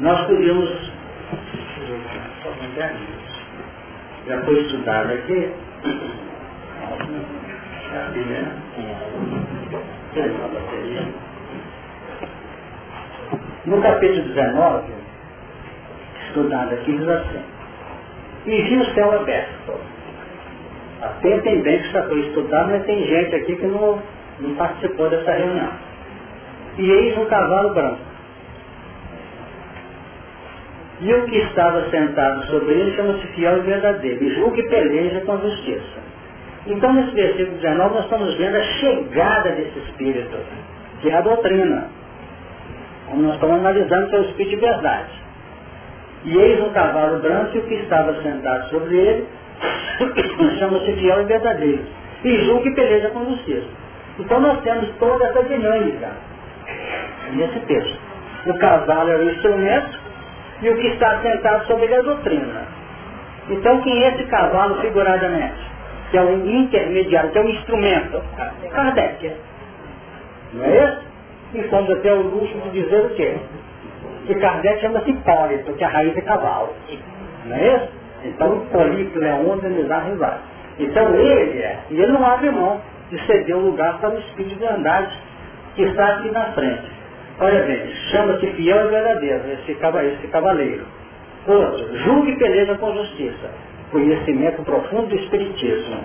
[0.00, 0.92] nós podíamos.
[4.26, 5.52] Já foi estudado aqui.
[13.66, 14.92] No capítulo 19,
[16.26, 17.42] estudado aqui, diz assim,
[18.46, 19.80] e viu o céu aberto.
[21.00, 24.02] Atentem bem que isso foi estudado, mas tem gente aqui que não,
[24.40, 25.93] não participou dessa reunião.
[26.76, 28.14] E eis um cavalo branco.
[31.00, 35.20] E o que estava sentado sobre ele chama-se fiel e verdadeiro, e julga e peleja
[35.22, 36.04] com justiça.
[36.66, 40.36] Então, nesse versículo 19, nós estamos vendo a chegada desse Espírito,
[41.00, 41.88] que é a doutrina.
[43.06, 45.10] Como nós estamos analisando que é o Espírito de verdade.
[46.24, 49.26] E eis um cavalo branco e o que estava sentado sobre ele
[50.58, 51.84] chama-se fiel e verdadeiro.
[52.24, 53.68] E julga e peleja com justiça.
[54.18, 56.12] Então nós temos toda essa dinâmica
[57.34, 57.98] nesse texto.
[58.46, 59.98] O cavalo é o instrumento
[60.62, 62.62] e o que está sentado sobre ele é a doutrina.
[63.50, 65.74] Então quem é esse cavalo figuradamente?
[66.10, 68.22] Que é o intermediário, que é o instrumento.
[68.70, 69.32] Kardec.
[70.52, 71.02] Não é isso?
[71.54, 73.36] E fomos até o luxo de dizer o quê?
[74.26, 76.74] Que Kardec chama-se Hipólito, que a raiz é cavalo.
[77.44, 77.88] Não é isso?
[78.24, 80.38] Então Hipólito é onde ele dá rival.
[80.78, 82.80] Então ele é, e ele não abre mão
[83.10, 85.16] de ceder o lugar para o Espírito de verdade
[85.76, 86.90] que está aqui na frente.
[87.40, 90.84] Olha bem, chama-se fiel e verdadeiro, esse, esse cavaleiro.
[91.46, 93.50] Outro, julgue e peleja com justiça.
[93.90, 95.98] Conhecimento profundo do Espiritismo.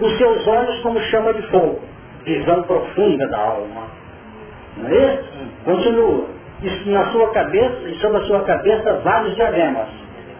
[0.00, 1.80] Os seus olhos como chama de fogo.
[2.24, 3.86] Visão profunda da alma.
[4.76, 5.32] Não é isso?
[5.64, 6.26] Continua.
[6.62, 9.88] Isso na sua cabeça, e sobre a sua cabeça, vários diademas.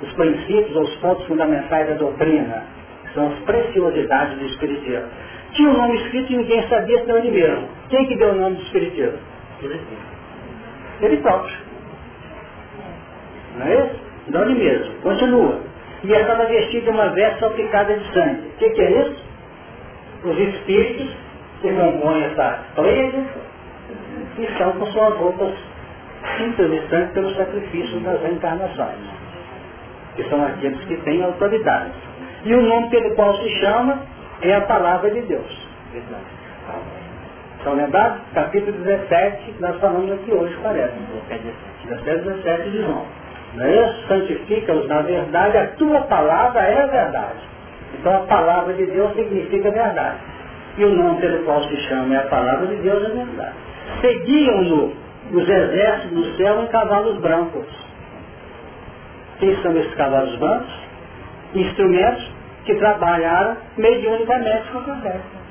[0.02, 2.64] Os princípios ou os pontos fundamentais da doutrina.
[3.14, 5.08] São as preciosidades do Espiritismo.
[5.52, 7.68] Tinha um nome escrito e ninguém sabia se não ele mesmo.
[7.88, 9.18] Quem que deu o nome do Espiritismo?
[11.04, 11.56] Ele próprio.
[13.56, 14.04] Não é isso?
[14.26, 14.94] De mesmo?
[15.02, 15.60] Continua.
[16.02, 18.48] E estava vestido de uma veste salpicada de sangue.
[18.48, 19.24] O que, que, é isso?
[20.24, 21.08] Os espíritos
[21.60, 23.26] que compõem essa plebe
[24.38, 25.54] estão com suas roupas
[26.38, 28.98] cintas de sangue pelo sacrifício das reencarnações.
[30.16, 31.92] Que são aqueles que têm autoridade.
[32.44, 34.02] E o nome pelo qual se chama
[34.40, 35.68] é a palavra de Deus.
[37.64, 38.20] Estão lembrados?
[38.34, 40.92] Capítulo 17, nós falamos aqui hoje, parece.
[41.88, 43.06] 17, 17 de João.
[43.54, 44.06] Não é isso?
[44.06, 47.38] Santifica-os na verdade, a tua palavra é a verdade.
[47.98, 50.18] Então a palavra de Deus significa verdade.
[50.76, 53.54] E o nome pelo qual se chama é a palavra de Deus é verdade.
[54.02, 54.92] Seguiam-no
[55.32, 57.66] os exércitos do céu em cavalos brancos.
[59.38, 60.74] Quem são esses cavalos brancos?
[61.54, 62.30] Instrumentos
[62.66, 65.43] que trabalharam mediunicamente com o Kardec.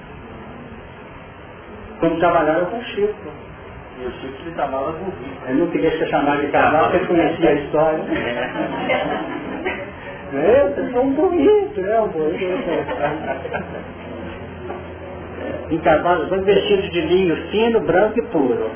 [2.03, 3.31] Como trabalharam com o Chico.
[3.97, 5.47] E o Chico se chamava Burrito.
[5.47, 8.03] Eu não queria ser chamado de cavalo, porque conhecia a história.
[10.33, 12.01] É, vocês são bonito, né?
[12.01, 12.43] Um bonito.
[15.69, 18.69] Em cavalos vestidos de linho fino, branco e puro.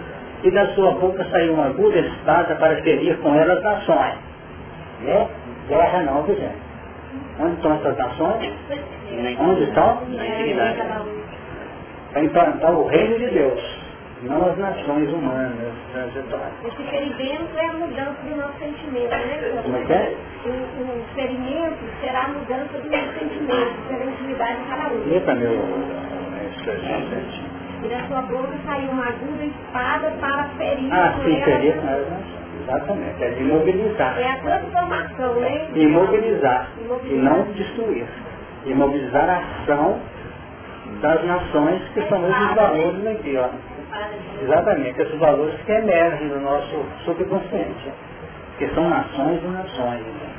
[0.43, 4.15] E da sua boca saiu uma aguda espada para ferir com ela as nações.
[5.01, 5.27] Né?
[5.67, 6.55] Guerra não, viu gente?
[7.41, 8.53] Onde estão essas nações?
[9.39, 10.01] Onde estão?
[10.11, 10.77] Na intimidade.
[12.17, 13.61] Para implantar o reino de Deus,
[14.23, 16.51] não as nações humanas transitórias.
[16.65, 19.61] Esse ferimento é a mudança do nosso sentimento, né?
[19.61, 20.15] Como é que é?
[20.45, 25.13] O, o ferimento será a mudança do nosso sentimento, pela intimidade de cada um.
[25.13, 25.51] Eita, meu...
[26.49, 26.71] Isso,
[27.83, 32.37] E da sua boca saiu uma aguda espada para ferir Ah, sim, ferir as nações.
[32.63, 33.23] Exatamente.
[33.23, 34.17] É de imobilizar.
[34.17, 35.67] É a transformação, né?
[35.75, 36.67] Imobilizar.
[37.05, 38.07] E não destruir.
[38.65, 39.99] Imobilizar a ação
[41.01, 43.49] das nações que são esses valores aqui, ó.
[44.41, 47.91] Exatamente, esses valores que emergem do nosso subconsciente.
[48.57, 50.01] Que são nações e nações.
[50.01, 50.29] Né?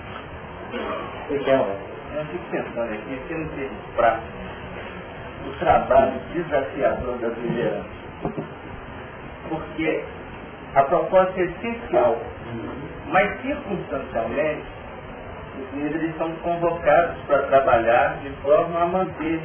[1.30, 1.88] O que é ó.
[2.16, 4.28] Eu fico pensando aqui, se não termos práticos,
[5.46, 7.84] o trabalho desafiador das lideranças.
[9.48, 10.04] Porque
[10.74, 12.18] a proposta é essencial,
[13.08, 14.64] mas circunstancialmente,
[15.58, 19.40] os líderes são convocados para trabalhar de forma a manter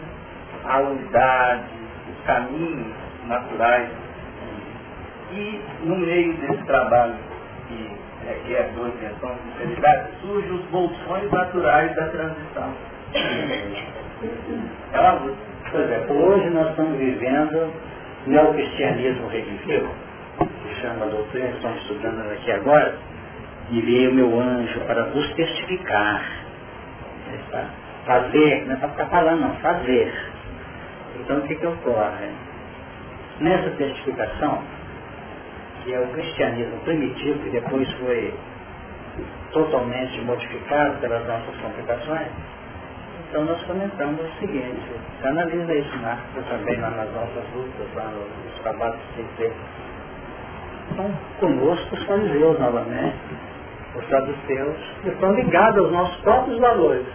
[0.65, 1.63] a unidade,
[2.09, 2.93] os caminhos
[3.27, 3.89] naturais.
[5.31, 7.15] E no meio desse trabalho
[7.67, 7.91] que
[8.27, 12.73] requer boa intenção e sinceridade, surgem os bolsões naturais da transição.
[14.93, 15.53] É uma luta.
[15.71, 17.73] Por exemplo, hoje nós estamos vivendo
[18.27, 19.89] neocristianismo revivido,
[20.37, 22.95] que chama a doutrina, estamos estudando aqui agora,
[23.71, 26.23] e veio meu anjo para vos testificar.
[28.05, 30.13] Fazer, não é para ficar falando, não, fazer.
[31.19, 32.29] Então o que, que ocorre?
[33.39, 34.61] Nessa testificação,
[35.83, 38.33] que é o cristianismo primitivo, que depois foi
[39.51, 42.29] totalmente modificado pelas nossas complicações,
[43.33, 44.79] então nós comentamos o seguinte,
[45.19, 49.51] você analisa isso, Marcos, também lá nas nossas lutas, lá nos trabalhos de CT.
[50.91, 53.17] Então, conosco os fariseus novamente,
[53.95, 57.07] os saduceus, que estão ligados aos nossos próprios valores,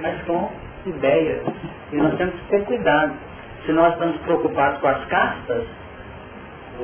[0.00, 0.50] mas com
[0.86, 1.44] ideias.
[1.92, 3.12] E nós temos que ter cuidado.
[3.66, 5.64] Se nós estamos preocupados com as castas,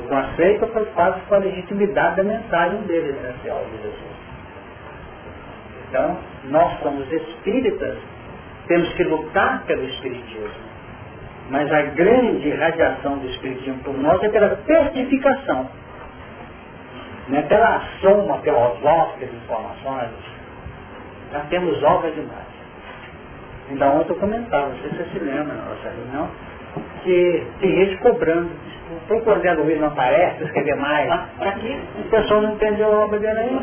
[0.08, 4.16] com a seita, preocupados com a legitimidade da mensagem dele, essencial de Jesus.
[5.88, 6.18] Então,
[6.50, 7.96] nós somos espíritas
[8.66, 10.66] temos que lutar pelo Espiritismo.
[11.50, 15.68] Mas a grande radiação do Espiritismo por nós é pela testificação.
[17.28, 20.10] Não é pela soma filosófica de informações.
[21.32, 22.55] Nós temos obra demais.
[23.68, 26.30] Ainda ontem eu comentava, não sei se você se lembra na nossa reunião,
[27.02, 28.51] que tem gente cobrando.
[29.09, 31.10] Tem que o Luiz não aparece, escrever mais.
[31.40, 33.62] Aqui o pessoal não entendeu a obra dele ainda.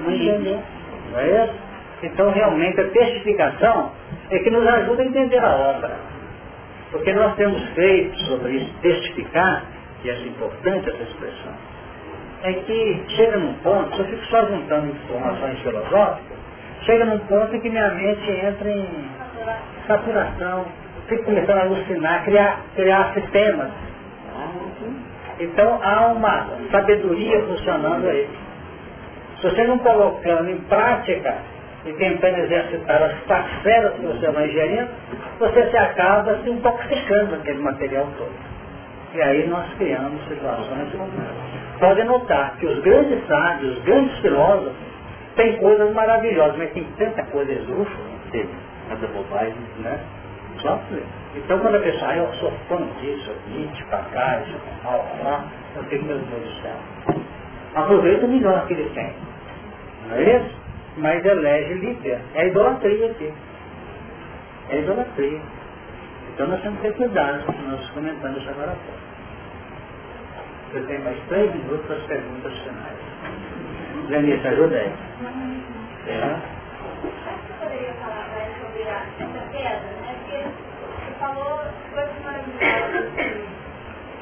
[0.00, 0.60] Não entendeu.
[1.12, 1.54] Não é isso?
[2.02, 3.92] Então, realmente, a testificação
[4.30, 5.90] é que nos ajuda a entender a obra.
[6.90, 9.64] Porque nós temos feito sobre isso, testificar,
[10.02, 11.52] e é importante essa expressão,
[12.42, 16.39] é que chega num ponto, se eu fico só juntando informações filosóficas,
[16.82, 18.86] chega num ponto em que minha mente entra em
[19.86, 20.66] saturação,
[21.08, 23.70] fico começando a alucinar, criar, criar sistemas.
[25.38, 28.28] Então há uma sabedoria funcionando aí.
[29.40, 31.34] Se você não colocando em prática
[31.86, 34.90] e tentando exercitar as parcelas que você vai ingerindo,
[35.38, 38.50] você se acaba se intoxicando aquele material todo.
[39.14, 41.10] E aí nós criamos situações como.
[41.80, 44.89] Pode notar que os grandes sábios, os grandes filósofos,
[45.40, 48.04] têm coisas maravilhosas, mas tem tanta coisa esdrúxula,
[48.88, 49.98] tanta bobagem, né?
[50.58, 50.78] Só
[51.34, 55.44] Então quando a pessoa, ah, eu sou fã disso, Nietzsche, pra cá, isso, lá, lá,
[55.76, 56.76] eu tenho meu Deus do céu.
[57.74, 59.14] Aproveita o melhor que ele tem.
[60.08, 60.60] Não é isso?
[60.96, 62.20] mas elege líder.
[62.34, 63.32] É idolatria aqui.
[64.68, 65.40] É idolatria.
[66.32, 69.00] Então nós temos que ter cuidado, nós comentamos agora há pouco.
[70.74, 72.99] Eu tenho mais três minutos para as perguntas finais.
[74.08, 74.92] Lenice, ajuda aí.
[76.06, 76.36] É.
[77.02, 80.16] Você poderia falar mais sobre essa pedra, né?
[80.20, 81.60] Porque você falou
[81.92, 83.10] coisas maravilhosas.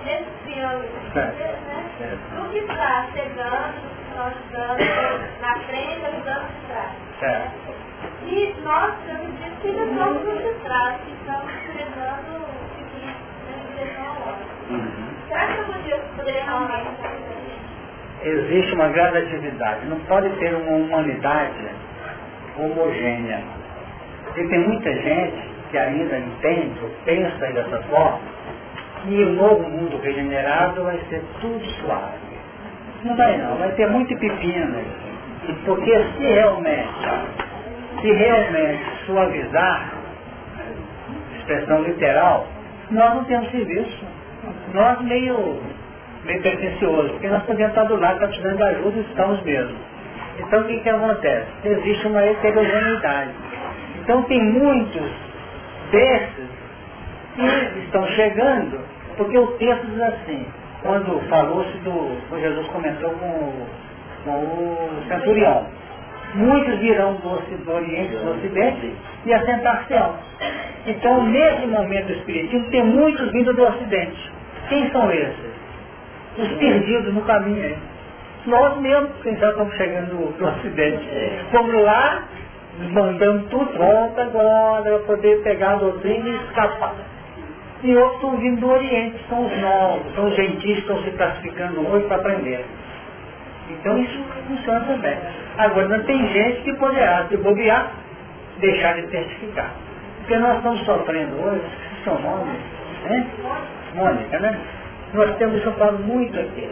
[0.04, 2.18] Nesse triângulo, né?
[2.34, 3.74] Tudo que está chegando,
[4.16, 4.80] nós estamos
[5.40, 6.92] na frente, ajudando de trás.
[7.22, 7.48] É.
[8.26, 13.20] E nós, eu acredito que ainda somos os de trás, que estamos prezando o seguinte,
[13.48, 14.46] na direção ao outro.
[14.70, 15.08] Uhum.
[15.28, 16.84] Será que algum dia você poderia falar
[18.22, 21.68] Existe uma gradatividade, não pode ter uma humanidade
[22.58, 23.40] homogênea.
[24.24, 28.20] Porque tem muita gente que ainda entende ou pensa dessa forma,
[29.02, 32.28] que o novo mundo regenerado vai ser tudo suave
[33.04, 34.84] não vai não, vai ter muito pepino.
[35.64, 36.88] Porque se realmente,
[38.00, 39.92] se realmente suavizar,
[41.38, 42.46] expressão literal,
[42.90, 44.04] nós não temos serviço.
[44.74, 45.60] Nós meio,
[46.24, 49.76] meio pretencioso, porque nós podemos estar do lado, está precisando de ajuda estamos mesmo.
[50.38, 51.46] Então o que, que acontece?
[51.64, 53.30] Existe uma heterogeneidade.
[54.02, 55.10] Então tem muitos
[55.90, 56.48] desses
[57.34, 58.80] que estão chegando,
[59.16, 60.46] porque o texto diz assim,
[60.82, 62.18] quando falou-se do.
[62.28, 63.52] Quando Jesus comentou com,
[64.24, 65.66] com o centurião.
[66.34, 70.14] Muitos virão do, do Oriente do Ocidente e assentar-se-ão.
[70.86, 74.30] Então, nesse momento do Espiritismo, tem muitos vindo do Ocidente.
[74.68, 75.57] Quem são esses?
[76.38, 77.76] Os perdidos no caminho aí.
[78.46, 81.08] Nós mesmos, quem já estamos chegando do, do Ocidente.
[81.52, 82.22] Vamos lá,
[82.90, 86.94] mandando tudo pronto agora, para poder pegar a doutrina e escapar
[87.82, 91.10] e outros estão vindo do Oriente, são os novos, são os gentis que estão se
[91.12, 92.64] classificando hoje para aprender.
[93.70, 95.16] Então isso funciona também.
[95.58, 97.92] Agora, não tem gente que poderá, se bobear,
[98.58, 99.72] deixar de testificar.
[100.18, 101.62] Porque nós estamos sofrendo hoje,
[102.04, 102.58] são nomes,
[103.04, 103.26] né?
[103.94, 104.58] Mônica, né?
[105.14, 106.68] Nós temos sofrido muito aqui.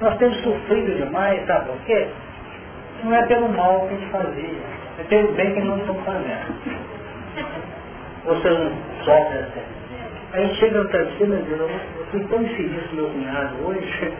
[0.00, 2.08] Nós temos sofrido demais, sabe por quê?
[3.04, 4.58] Não é pelo mal que a gente fazia,
[4.98, 6.80] é pelo bem que nós estamos fazendo.
[8.24, 8.72] Você não
[9.04, 9.62] sofre assim.
[10.32, 11.70] Aí chega o terceiro e diz, eu
[12.10, 14.12] fui tão infeliz com meu cunhado hoje.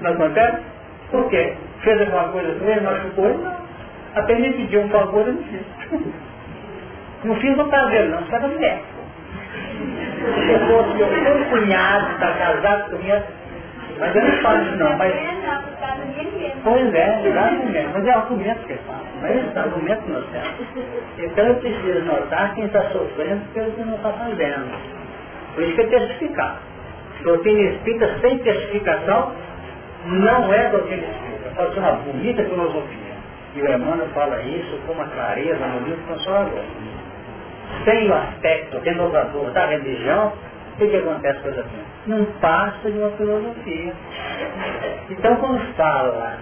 [0.00, 0.58] Não acontece?
[1.10, 1.54] Por quê?
[1.80, 3.38] Fez alguma coisa com ele, machucou ele?
[3.38, 3.56] Não.
[4.14, 5.62] Até me pediu um favor, eu não fiz.
[7.24, 8.80] Não fiz no prazer, não, estava mulher.
[10.34, 13.22] Se fosse eu, meu cunhado, está casado com minha...
[13.98, 15.12] Mas eu não falo isso não, mas...
[16.64, 17.88] Pois é, exatamente.
[17.92, 19.00] Mas é argumento que eu falo.
[19.22, 20.50] Não é argumento nós temos.
[21.18, 24.78] Então eu preciso notar quem está sofrendo pelo que não está fazendo.
[25.54, 26.58] Por isso que é testificar.
[27.22, 29.32] Doutrina espírita sem testificação
[30.04, 31.50] não é doutrina espírita.
[31.56, 33.16] Pode ser uma bonita filosofia.
[33.54, 36.64] E o Emmanuel fala isso com uma clareza no livro Consolador.
[37.84, 40.32] Sem o aspecto renovador da religião,
[40.74, 41.84] o que, que acontece com assim?
[42.06, 43.92] Não passa de uma filosofia.
[45.10, 46.38] Então, quando fala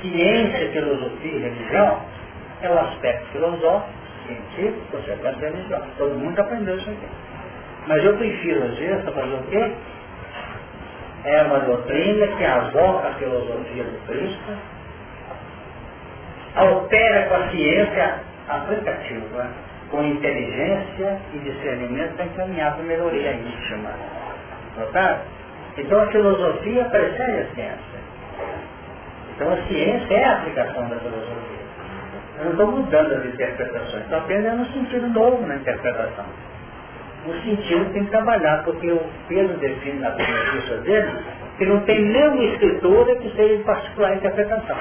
[0.00, 1.98] ciência, filosofia e religião,
[2.62, 3.92] é o aspecto filosófico,
[4.26, 5.86] científico, consequência religiosa.
[5.98, 7.08] Todo mundo aprendeu isso aqui.
[7.86, 9.72] Mas eu prefiro, às vezes, fazer o quê?
[11.24, 14.52] É uma doutrina que avoca a filosofia do Cristo,
[16.54, 19.48] altera com a ciência aplicativa,
[19.94, 23.90] com inteligência e discernimento para encaminhar para a melhoria íntima.
[24.76, 25.20] Notaram?
[25.78, 28.00] Então a filosofia precede a ciência.
[29.34, 31.64] Então a ciência é a aplicação da filosofia.
[32.38, 36.24] Eu não estou mudando as interpretações, estou apenas um sentido novo na interpretação.
[37.26, 41.24] O sentido tem que trabalhar, porque o Pedro define na primeira dele
[41.56, 44.76] que não tem nenhuma escritura que seja de particular interpretação.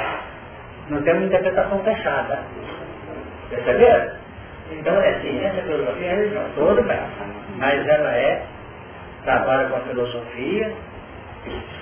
[0.90, 2.40] Não tem uma interpretação fechada.
[3.52, 4.23] Perceberam?
[4.80, 7.00] Então é ciência, filosofia e religião, todo bem.
[7.58, 8.44] Mas ela é,
[9.24, 10.74] trabalha com a filosofia,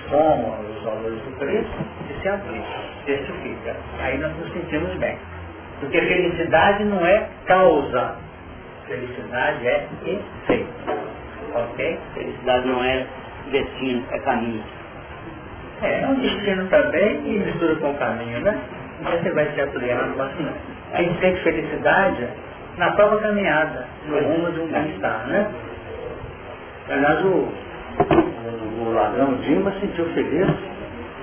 [0.08, 1.72] soma os valores do Cristo
[2.10, 2.66] e se aplica,
[3.06, 3.76] testifica.
[4.00, 5.18] Aí nós nos sentimos bem.
[5.80, 8.16] Porque felicidade não é causa,
[8.86, 10.68] felicidade é efeito.
[11.54, 11.98] Ok?
[12.14, 13.06] Felicidade não é
[13.50, 14.62] destino, é caminho.
[15.82, 18.58] É, é um destino também e mistura com o caminho, né?
[19.00, 20.48] Então você vai se apoiando assim.
[20.92, 22.28] A gente tem felicidade
[22.82, 25.46] na própria caminhada, no rumo de um bem-estar, né?
[26.90, 27.52] Aliás, o, o,
[28.82, 30.48] o ladrão Dilma sentiu feliz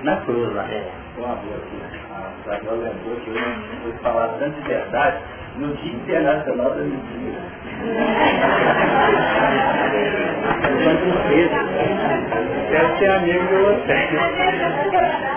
[0.02, 0.64] na cruz lá.
[0.70, 1.78] É, com a boa aqui.
[2.10, 3.34] A Zagal lembrou que eu
[3.82, 5.18] fui falar tanto de verdade
[5.56, 7.42] no Dia Internacional da Mentira.
[12.70, 14.08] Deve ser amigo de você.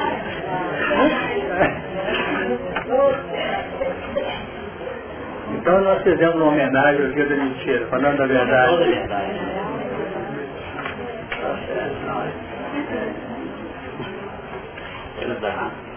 [5.63, 8.73] Então nós fizemos uma homenagem ao dia da mentira, falando a verdade.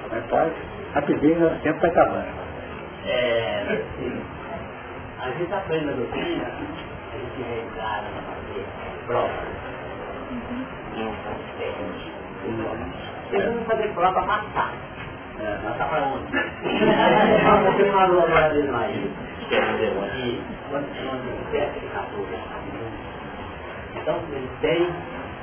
[0.09, 0.53] Mas pode,
[0.95, 2.29] rapidinho, o tempo está acabando.
[3.07, 4.23] É, assim,
[5.21, 8.65] a gente aprende a doutrina, a gente reencara para fazer
[9.09, 9.31] prova.
[13.31, 14.73] Você não fazer prova para matar.
[15.41, 16.31] É, matar para onde?
[17.77, 18.71] Você falou agora dele
[19.55, 20.41] lá, que
[20.71, 22.27] quando quando teste de 14
[23.97, 24.89] Então, ele tem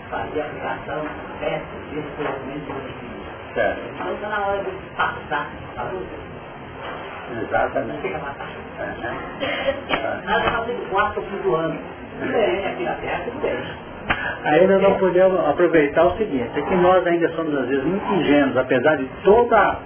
[0.10, 1.02] fazer a aplicação
[1.40, 3.14] teste desse conhecimento de
[3.54, 3.82] Certo.
[3.94, 5.48] Então, está na hora de passar
[5.78, 6.34] a luta.
[7.34, 8.02] Não Exatamente.
[8.02, 8.48] fica matar.
[8.80, 10.26] É.
[10.26, 11.80] Nada fazer do quarto ou do ano.
[12.20, 14.68] Tudo bem, aqui na terra, tudo bem.
[14.68, 18.58] Nós não podemos aproveitar o seguinte, é que nós ainda somos às vezes muito ingênuos,
[18.58, 19.78] apesar de toda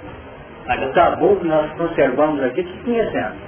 [0.67, 3.46] o tabu que nós conservamos aqui, que conhecemos.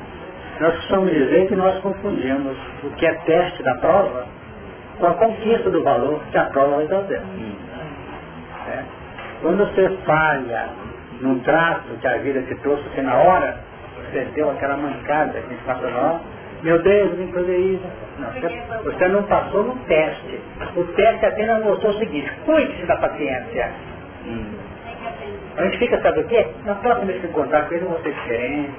[0.60, 4.26] Nós precisamos dizer que nós confundimos o que é teste da prova
[5.00, 7.22] com a conquista do valor que a prova vai trazer.
[8.68, 8.84] É.
[9.42, 10.70] Quando você falha
[11.22, 13.58] num trato que a vida te trouxe assim na hora,
[14.12, 16.20] você deu aquela mancada que a gente passa lá,
[16.62, 17.88] meu Deus, eu vim fazer isso.
[18.20, 20.42] Não, você, você não passou no teste.
[20.76, 23.72] O teste apenas mostrou o seguinte, cuide-se da paciência.
[25.56, 26.48] A gente fica, sabe o quê?
[26.66, 28.72] Na próxima vez que encontrar com ele, ser diferente.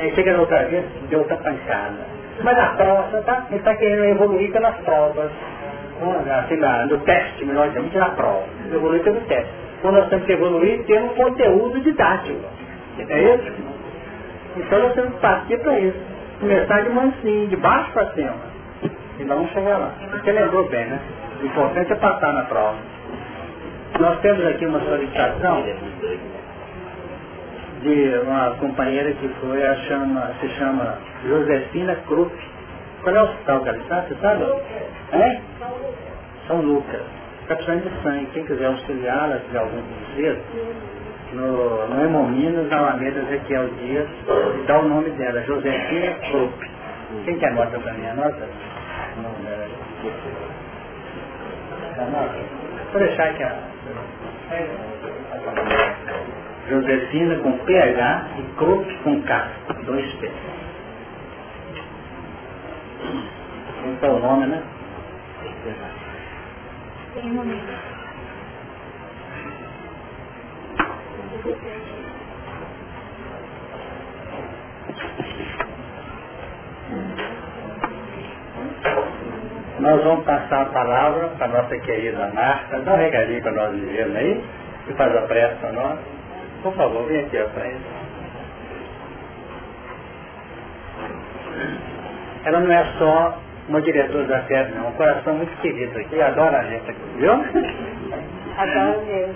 [0.00, 1.98] Aí chega na outra vez, deu outra pancada.
[2.42, 3.46] Mas a prova, tá?
[3.50, 5.30] ele está querendo evoluir pelas provas.
[6.42, 6.56] Assim,
[6.88, 8.44] no teste, melhor dizendo, na prova.
[8.72, 9.52] Evoluir pelo teste.
[9.82, 12.40] Quando nós temos que evoluir, temos conteúdo didático.
[12.98, 13.52] É isso?
[14.56, 15.98] Então nós temos que partir para isso.
[16.40, 18.34] Começar de mansinho, de baixo para cima.
[19.18, 19.92] E vamos chegar lá.
[20.12, 20.98] Você lembrou bem, né?
[21.42, 22.78] O importante é passar na prova.
[23.98, 25.62] Nós temos aqui uma solicitação
[27.82, 32.32] de uma companheira que foi, a chama, se chama Josefina Krupp.
[33.02, 34.02] Qual é o hospital que ela está?
[34.02, 34.44] Você sabe?
[35.12, 35.40] É?
[36.46, 37.00] São Lucas.
[37.42, 38.26] Está precisando de sangue.
[38.32, 40.40] Quem quiser auxiliá-la, se algum conselho,
[41.32, 44.08] no, no Hemominas, na Alameda Ezequiel Dias,
[44.66, 46.70] dá o nome dela, Josefina Krupp.
[47.24, 48.02] Quem que anota para mim?
[48.02, 48.36] Dela.
[51.98, 52.38] Anota?
[52.92, 53.54] Vou deixar aqui a...
[56.70, 59.48] Josefina com PH e Krupp com K,
[59.84, 60.30] dois P.
[63.86, 64.62] Então o nome, né?
[67.14, 67.72] Tem um momento.
[79.80, 82.78] Nós vamos passar a palavra para a nossa querida Marta.
[82.80, 84.44] Dá um recadinho para nós dizermos aí
[84.88, 86.19] e faz a prece para nós.
[86.62, 87.84] Por favor, vem aqui à frente.
[92.44, 93.38] Ela não é só
[93.68, 94.88] uma diretora da festa, não.
[94.88, 96.20] Um coração muito querido aqui.
[96.20, 97.32] Adora a gente aqui, viu?
[97.32, 99.34] Adoro mesmo.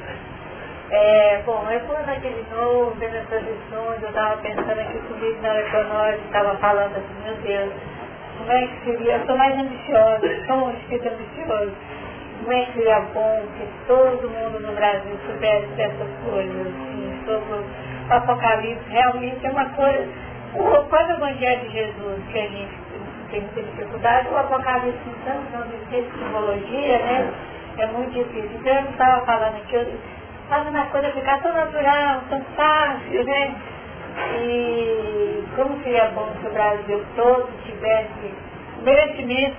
[0.91, 5.51] É, bom, eu estou naquele novo, vendo essas lições, eu estava pensando aqui comigo na
[5.51, 7.73] hora que nós estava falando assim, meu Deus,
[8.39, 11.73] como é que seria, eu sou mais ambiciosa, sou um espírito ambicioso,
[12.39, 17.55] como é que seria bom que todo mundo no Brasil soubesse dessas coisas, assim, sobre
[17.55, 17.65] o
[18.11, 20.09] Apocalipse, realmente é uma coisa,
[20.89, 22.79] quando o Evangelho de Jesus, que a gente
[23.31, 27.33] tem muita dificuldade, o Apocalipse então, não de simbologia, né,
[27.79, 28.51] é muito difícil.
[28.61, 29.87] Então eu estava falando aqui, eu,
[30.49, 33.55] fazendo a coisa ficar tão natural, tão fácil, né?
[34.43, 38.35] E como seria bom se o Brasil todo tivesse
[38.83, 39.57] merecimento,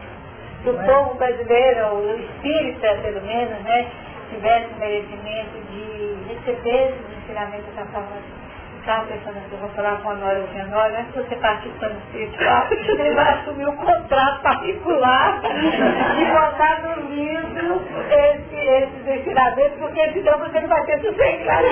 [0.64, 3.88] que o povo brasileiro, o espírita pelo menos, né,
[4.30, 6.94] tivesse merecimento de receber
[7.26, 8.46] esses ensinamentos da forma
[8.80, 11.90] estava pensando assim, eu vou falar com a Nora assim, Nora, antes de você participar
[11.90, 17.82] do espiritual, você vai assumir um contrato particular e botar no livro
[18.12, 21.66] esse, esses ensinamentos, porque senão você não vai ter sossegado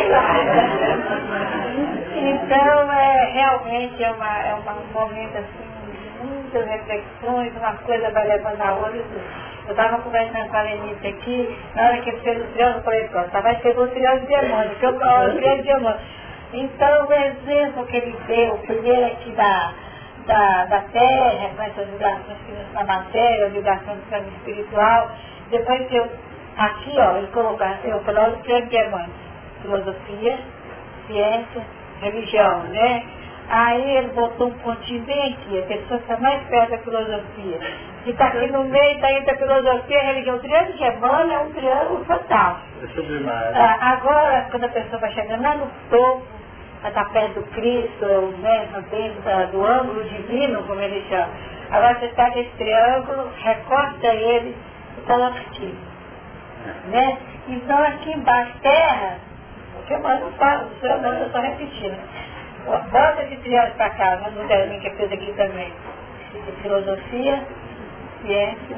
[2.16, 8.10] Então, é, realmente é, uma, é uma, um momento assim, de muitas reflexões, uma coisa
[8.10, 9.53] vai levando a outra.
[9.66, 13.08] Eu estava conversando com a Lenice aqui, na hora que fez o triângulo, eu falei,
[13.08, 16.04] pronto, vai ser o triângulo diamante, que eu o triângulo diamante.
[16.54, 19.74] Então, o exemplo que ele deu, primeiro aqui da,
[20.28, 25.12] da, da terra, com essas vibrações que nos na matéria, vibração do plano espiritual,
[25.50, 26.10] depois que eu,
[26.58, 29.10] aqui, ó, ele colocou assim, eu falei, olha o que é mãe,
[29.62, 30.38] filosofia,
[31.08, 31.62] ciência,
[32.02, 33.06] religião, né?
[33.50, 37.60] Aí ele botou um aqui, a pessoa está mais perto da filosofia.
[38.06, 40.36] E está aqui no meio, está entre a filosofia e a religião.
[40.36, 42.68] O triângulo de Emmanuel é um triângulo fantástico.
[42.84, 46.26] É ah, agora, quando a pessoa vai chegando lá no topo,
[46.88, 48.06] está perto do Cristo,
[48.40, 51.30] né, dentro da, do ângulo divino, como ele chama.
[51.72, 54.56] Agora você pega esse triângulo, recorta ele
[54.98, 55.74] e coloca aqui.
[56.90, 57.18] Né?
[57.48, 59.18] Então aqui embaixo, terra,
[59.80, 61.98] o que eu não falo, o senhor não, eu estou repetindo.
[62.66, 65.74] Bota esse triângulo para cá, no modelinho que fez aqui também.
[66.62, 67.44] Filosofia,
[68.26, 68.78] ciência,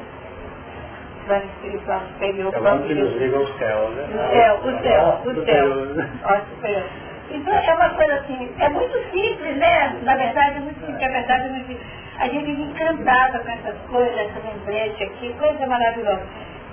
[1.26, 4.04] plano espiritual superior, plano que nos liga ao céu, né?
[4.04, 6.06] O céu, o céu, o céu.
[6.24, 6.84] Ó, superior.
[7.30, 9.96] Então é uma coisa assim, é muito simples, né?
[10.02, 11.86] Na verdade é muito simples, a verdade é muito simples.
[12.18, 16.22] A gente vive encantada com essas coisas, essa lembrete aqui, coisa maravilhosa.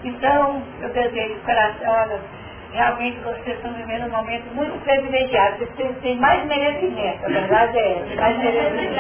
[0.04, 2.20] Então, eu desejo coração, olha,
[2.74, 7.98] realmente vocês estão vivendo um momento muito privilegiado, vocês têm mais merecimento, a verdade é
[7.98, 8.94] essa, mais merecimento.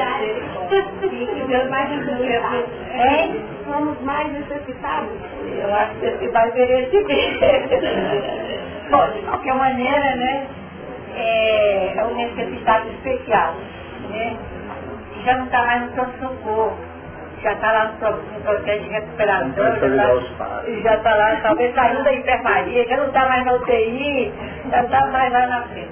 [1.48, 2.66] Deus mais necessitado.
[2.94, 3.46] Hein?
[3.66, 5.10] Somos mais necessitados.
[5.62, 7.44] Eu acho que vocês têm mais merecimento.
[8.90, 10.48] Bom, de qualquer maneira, né?
[11.16, 13.56] é, é um necessitado especial,
[14.10, 14.38] né?
[15.26, 16.78] já não está mais no pronto-socorro,
[17.44, 19.66] já está lá no, no, processo de recuperação,
[20.82, 24.34] já está tá lá, talvez saindo da enfermaria, já não está mais na UTI,
[24.72, 25.92] já está mais lá na frente.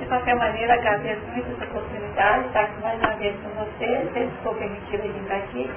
[0.00, 4.28] De qualquer maneira, agradeço muito essa oportunidade de estar mais uma vez com você, se
[4.42, 5.70] for permitido a gente estar aqui.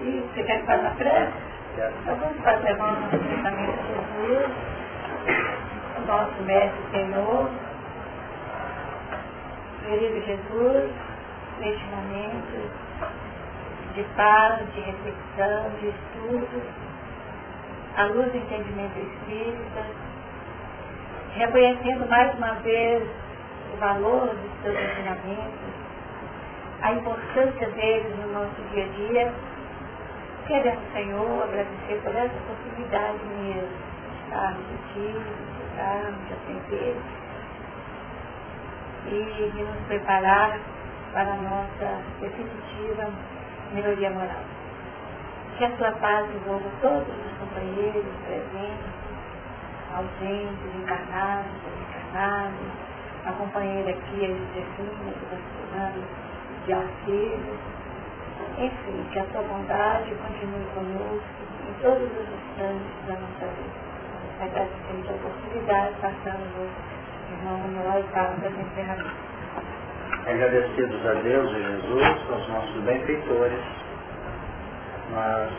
[0.00, 1.32] E você quer fazer na frente?
[2.02, 4.50] Então vamos fazer o nosso pensamento de Jesus,
[5.96, 7.50] o nosso mestre Senhor,
[9.86, 10.90] Querido Jesus,
[11.60, 12.85] neste momento
[13.96, 16.62] de paz, de reflexão, de estudo,
[17.96, 19.86] à luz do entendimento espírita,
[21.34, 23.02] reconhecendo mais uma vez
[23.72, 25.76] o valor dos seus ensinamentos,
[26.82, 29.32] a importância deles no nosso dia a dia,
[30.46, 33.68] querendo, Senhor, agradecer por essa possibilidade mesmo
[34.10, 36.96] de estarmos aqui, de estarmos, de aprender
[39.06, 40.58] e de nos preparar
[41.14, 43.10] para a nossa definitiva
[43.72, 44.44] melhoria moral.
[45.58, 48.92] Que a sua paz envolva todos os companheiros presentes,
[49.94, 52.66] ausentes, encarnados, desencarnados,
[53.24, 55.38] a companheira aqui, a Josefina, que está
[55.72, 56.06] falando
[56.66, 57.58] de auxílio.
[58.58, 63.86] Enfim, que a sua bondade continue conosco em todos os instantes da nossa vida.
[64.40, 66.46] Agradecemos a oportunidade, passamos
[70.26, 73.60] Agradecidos a Deus e Jesus, aos nossos benfeitores,
[75.12, 75.52] nós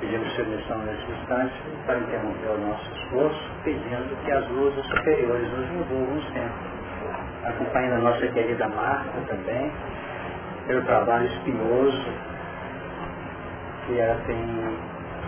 [0.00, 1.52] Pedimos permissão nesse instante
[1.84, 6.70] para interromper o nosso esforço, pedindo que as luzes superiores nos envolvam sempre.
[7.44, 9.70] Acompanhando a nossa querida Marta também,
[10.66, 12.04] pelo trabalho espinhoso
[13.86, 14.40] que ela tem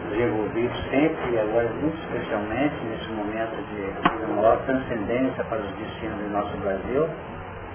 [0.09, 6.31] desenvolvido sempre e agora muito especialmente nesse momento de maior transcendência para os destinos do
[6.31, 7.11] nosso Brasil,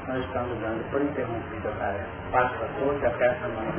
[0.08, 2.08] nós estamos dando por interrompida a tarefa.
[2.32, 3.74] Passa toda até essa manhã.